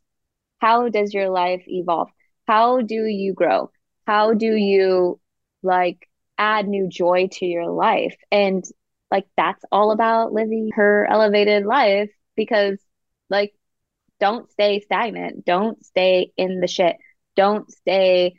[0.64, 2.08] how does your life evolve?
[2.48, 3.70] How do you grow?
[4.08, 5.20] How do you
[5.62, 6.08] like
[6.38, 8.16] add new joy to your life?
[8.32, 8.64] And
[9.12, 12.80] like that's all about living her elevated life because
[13.30, 13.54] like
[14.22, 15.44] don't stay stagnant.
[15.44, 16.96] Don't stay in the shit.
[17.36, 18.36] Don't stay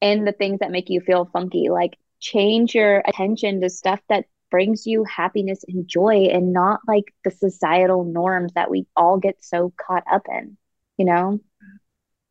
[0.00, 1.70] in the things that make you feel funky.
[1.70, 7.12] Like change your attention to stuff that brings you happiness and joy and not like
[7.24, 10.56] the societal norms that we all get so caught up in
[10.96, 11.40] you know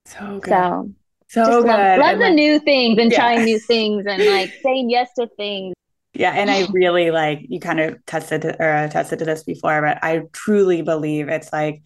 [0.05, 0.49] so good.
[0.49, 1.67] So, so good.
[1.67, 3.17] Love, love the like, new things and yeah.
[3.17, 5.73] trying new things and like saying yes to things.
[6.13, 9.81] Yeah, and I really like you kind of tested to, or tested to this before,
[9.81, 11.81] but I truly believe it's like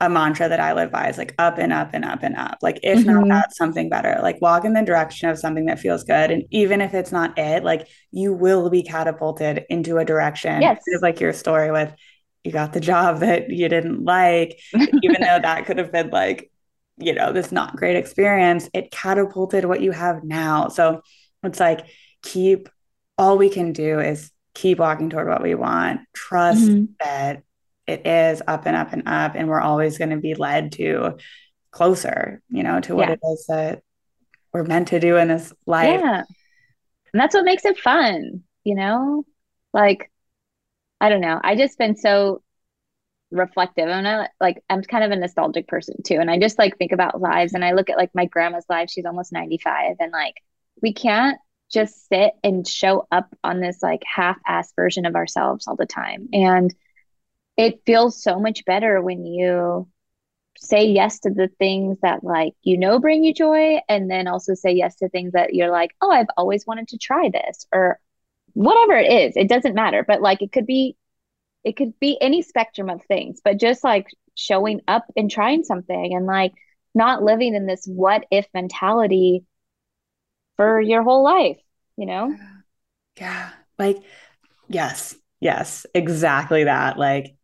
[0.00, 2.58] a mantra that I live by is like up and up and up and up.
[2.62, 3.28] Like if mm-hmm.
[3.28, 4.18] not that, something better.
[4.22, 7.38] Like walk in the direction of something that feels good, and even if it's not
[7.38, 10.62] it, like you will be catapulted into a direction.
[10.62, 11.94] Yes, it's like your story with
[12.42, 16.50] you got the job that you didn't like, even though that could have been like
[17.00, 20.68] you know, this not great experience, it catapulted what you have now.
[20.68, 21.02] So
[21.42, 21.86] it's like
[22.22, 22.68] keep
[23.16, 26.92] all we can do is keep walking toward what we want, trust mm-hmm.
[27.00, 27.42] that
[27.86, 31.16] it is up and up and up, and we're always going to be led to
[31.70, 33.14] closer, you know, to what yeah.
[33.14, 33.82] it is that
[34.52, 36.00] we're meant to do in this life.
[36.00, 36.22] Yeah.
[37.12, 39.24] And that's what makes it fun, you know?
[39.72, 40.10] Like,
[41.00, 41.40] I don't know.
[41.42, 42.42] I just been so
[43.30, 43.88] reflective.
[43.88, 46.16] I'm not like I'm kind of a nostalgic person too.
[46.16, 48.90] And I just like think about lives and I look at like my grandma's life.
[48.90, 49.96] She's almost 95.
[50.00, 50.34] And like
[50.82, 51.38] we can't
[51.70, 56.28] just sit and show up on this like half-ass version of ourselves all the time.
[56.32, 56.74] And
[57.56, 59.88] it feels so much better when you
[60.56, 64.54] say yes to the things that like you know bring you joy and then also
[64.54, 68.00] say yes to things that you're like, "Oh, I've always wanted to try this." Or
[68.54, 69.36] whatever it is.
[69.36, 70.96] It doesn't matter, but like it could be
[71.64, 76.14] it could be any spectrum of things, but just like showing up and trying something
[76.14, 76.52] and like
[76.94, 79.44] not living in this what if mentality
[80.56, 81.58] for your whole life,
[81.96, 82.34] you know?
[83.18, 83.50] Yeah.
[83.78, 83.98] Like,
[84.68, 86.98] yes, yes, exactly that.
[86.98, 87.34] Like,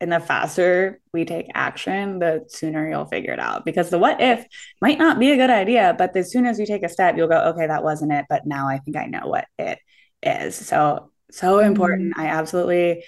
[0.00, 3.64] and the faster we take action, the sooner you'll figure it out.
[3.64, 4.44] Because the what if
[4.80, 7.28] might not be a good idea, but as soon as you take a step, you'll
[7.28, 8.26] go, okay, that wasn't it.
[8.28, 9.78] But now I think I know what it
[10.22, 10.56] is.
[10.56, 12.14] So, so important.
[12.14, 12.20] Mm-hmm.
[12.20, 13.04] I absolutely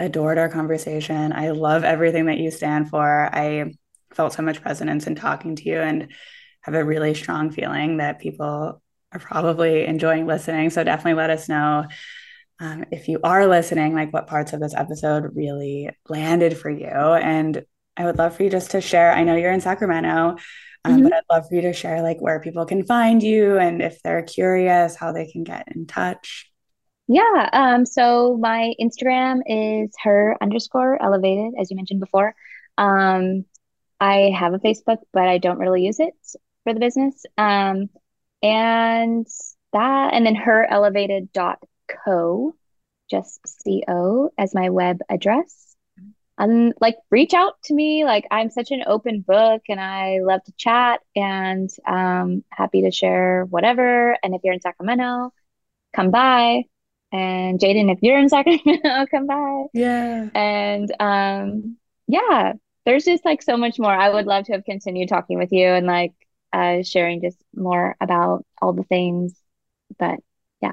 [0.00, 1.32] adored our conversation.
[1.32, 3.28] I love everything that you stand for.
[3.32, 3.74] I
[4.14, 6.12] felt so much resonance in talking to you and
[6.62, 8.82] have a really strong feeling that people
[9.12, 10.70] are probably enjoying listening.
[10.70, 11.86] So definitely let us know
[12.60, 16.86] um, if you are listening, like what parts of this episode really landed for you.
[16.86, 17.64] And
[17.96, 19.12] I would love for you just to share.
[19.12, 20.38] I know you're in Sacramento, um,
[20.84, 21.02] mm-hmm.
[21.02, 24.02] but I'd love for you to share like where people can find you and if
[24.02, 26.50] they're curious, how they can get in touch.
[27.08, 27.48] Yeah.
[27.52, 32.34] Um, so my Instagram is her underscore elevated, as you mentioned before.
[32.76, 33.46] Um,
[34.00, 36.14] I have a Facebook, but I don't really use it
[36.64, 37.24] for the business.
[37.38, 37.88] Um,
[38.42, 39.26] and
[39.72, 41.60] that, and then her elevated dot
[42.04, 42.54] co,
[43.10, 43.40] just
[43.88, 45.76] co as my web address.
[46.38, 48.04] Um, like reach out to me.
[48.04, 52.92] Like I'm such an open book and I love to chat and um happy to
[52.92, 54.16] share whatever.
[54.22, 55.32] And if you're in Sacramento,
[55.94, 56.64] come by.
[57.10, 59.64] And Jaden, if you're in Sacramento, come by.
[59.72, 60.28] Yeah.
[60.34, 62.54] And um yeah,
[62.84, 63.92] there's just like so much more.
[63.92, 66.12] I would love to have continued talking with you and like
[66.52, 69.34] uh sharing just more about all the things.
[69.98, 70.18] But
[70.60, 70.72] yeah.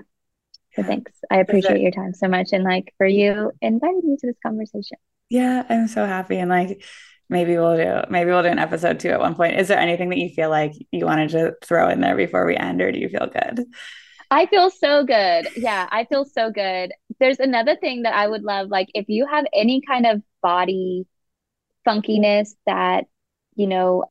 [0.73, 1.13] So thanks.
[1.31, 4.97] I appreciate your time so much and like for you inviting me to this conversation.
[5.29, 6.37] Yeah, I'm so happy.
[6.37, 6.83] And like
[7.29, 9.59] maybe we'll do maybe we'll do an episode two at one point.
[9.59, 12.55] Is there anything that you feel like you wanted to throw in there before we
[12.55, 13.65] end, or do you feel good?
[14.31, 15.47] I feel so good.
[15.55, 16.91] Yeah, I feel so good.
[17.19, 21.05] There's another thing that I would love, like if you have any kind of body
[21.87, 23.05] funkiness that,
[23.55, 24.05] you know,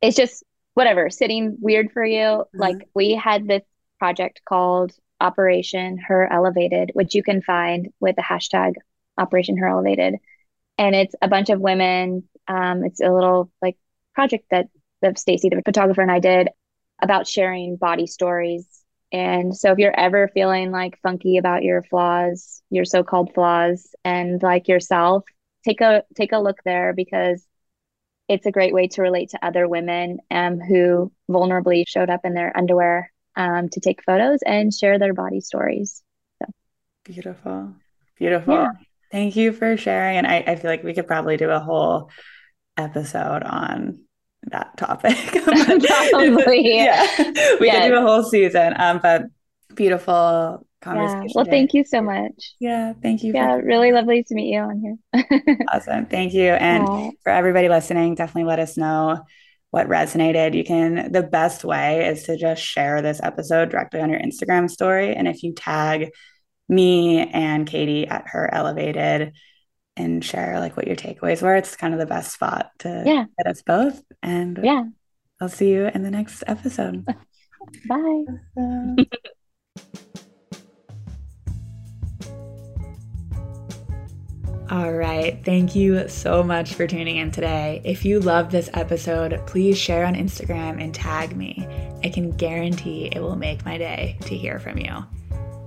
[0.00, 0.44] it's just
[0.74, 2.18] whatever, sitting weird for you.
[2.18, 2.60] Mm-hmm.
[2.60, 3.62] Like we had this
[3.98, 8.74] project called Operation Her Elevated, which you can find with the hashtag
[9.18, 10.16] Operation Her Elevated
[10.78, 12.24] and it's a bunch of women.
[12.48, 13.76] Um, it's a little like
[14.14, 14.68] project that
[15.02, 16.48] that Stacy, the photographer, and I did
[17.02, 18.66] about sharing body stories.
[19.12, 24.42] And so if you're ever feeling like funky about your flaws, your so-called flaws, and
[24.42, 25.24] like yourself,
[25.64, 27.46] take a take a look there because
[28.28, 32.34] it's a great way to relate to other women um, who vulnerably showed up in
[32.34, 36.02] their underwear um, to take photos and share their body stories.
[36.42, 36.50] So
[37.04, 37.74] beautiful,
[38.18, 38.54] beautiful.
[38.54, 38.70] Yeah.
[39.12, 40.18] Thank you for sharing.
[40.18, 42.10] And I, I feel like we could probably do a whole
[42.76, 44.05] episode on
[44.46, 45.16] that topic.
[46.10, 46.76] probably.
[46.76, 47.06] yeah.
[47.60, 47.82] We yes.
[47.82, 48.74] could do a whole season.
[48.76, 49.24] Um, but
[49.74, 51.22] beautiful conversation.
[51.24, 51.32] Yeah.
[51.34, 52.54] Well, thank you so much.
[52.60, 52.94] Yeah.
[53.02, 53.32] Thank you.
[53.34, 53.56] Yeah.
[53.56, 54.80] really lovely to meet you on
[55.12, 55.56] here.
[55.72, 56.06] awesome.
[56.06, 56.50] Thank you.
[56.50, 59.20] And for everybody listening, definitely let us know
[59.70, 60.54] what resonated.
[60.54, 64.70] You can, the best way is to just share this episode directly on your Instagram
[64.70, 65.14] story.
[65.14, 66.10] And if you tag
[66.68, 69.32] me and Katie at her elevated
[69.96, 71.56] and share like what your takeaways were.
[71.56, 73.24] It's kind of the best spot to yeah.
[73.38, 74.02] get us both.
[74.22, 74.84] And yeah,
[75.40, 77.06] I'll see you in the next episode.
[77.88, 78.24] Bye.
[84.68, 85.40] All right.
[85.44, 87.80] Thank you so much for tuning in today.
[87.84, 91.68] If you love this episode, please share on Instagram and tag me.
[92.02, 95.06] I can guarantee it will make my day to hear from you.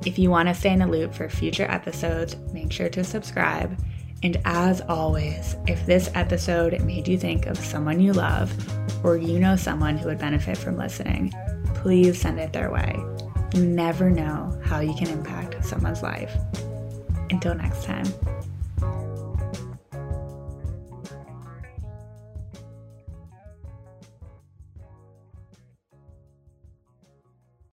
[0.06, 3.80] If you want to stay in the loop for future episodes, make sure to subscribe.
[4.22, 8.54] And as always, if this episode made you think of someone you love
[9.04, 11.34] or you know someone who would benefit from listening,
[11.76, 13.00] please send it their way.
[13.54, 16.36] You never know how you can impact someone's life.
[17.30, 18.06] Until next time.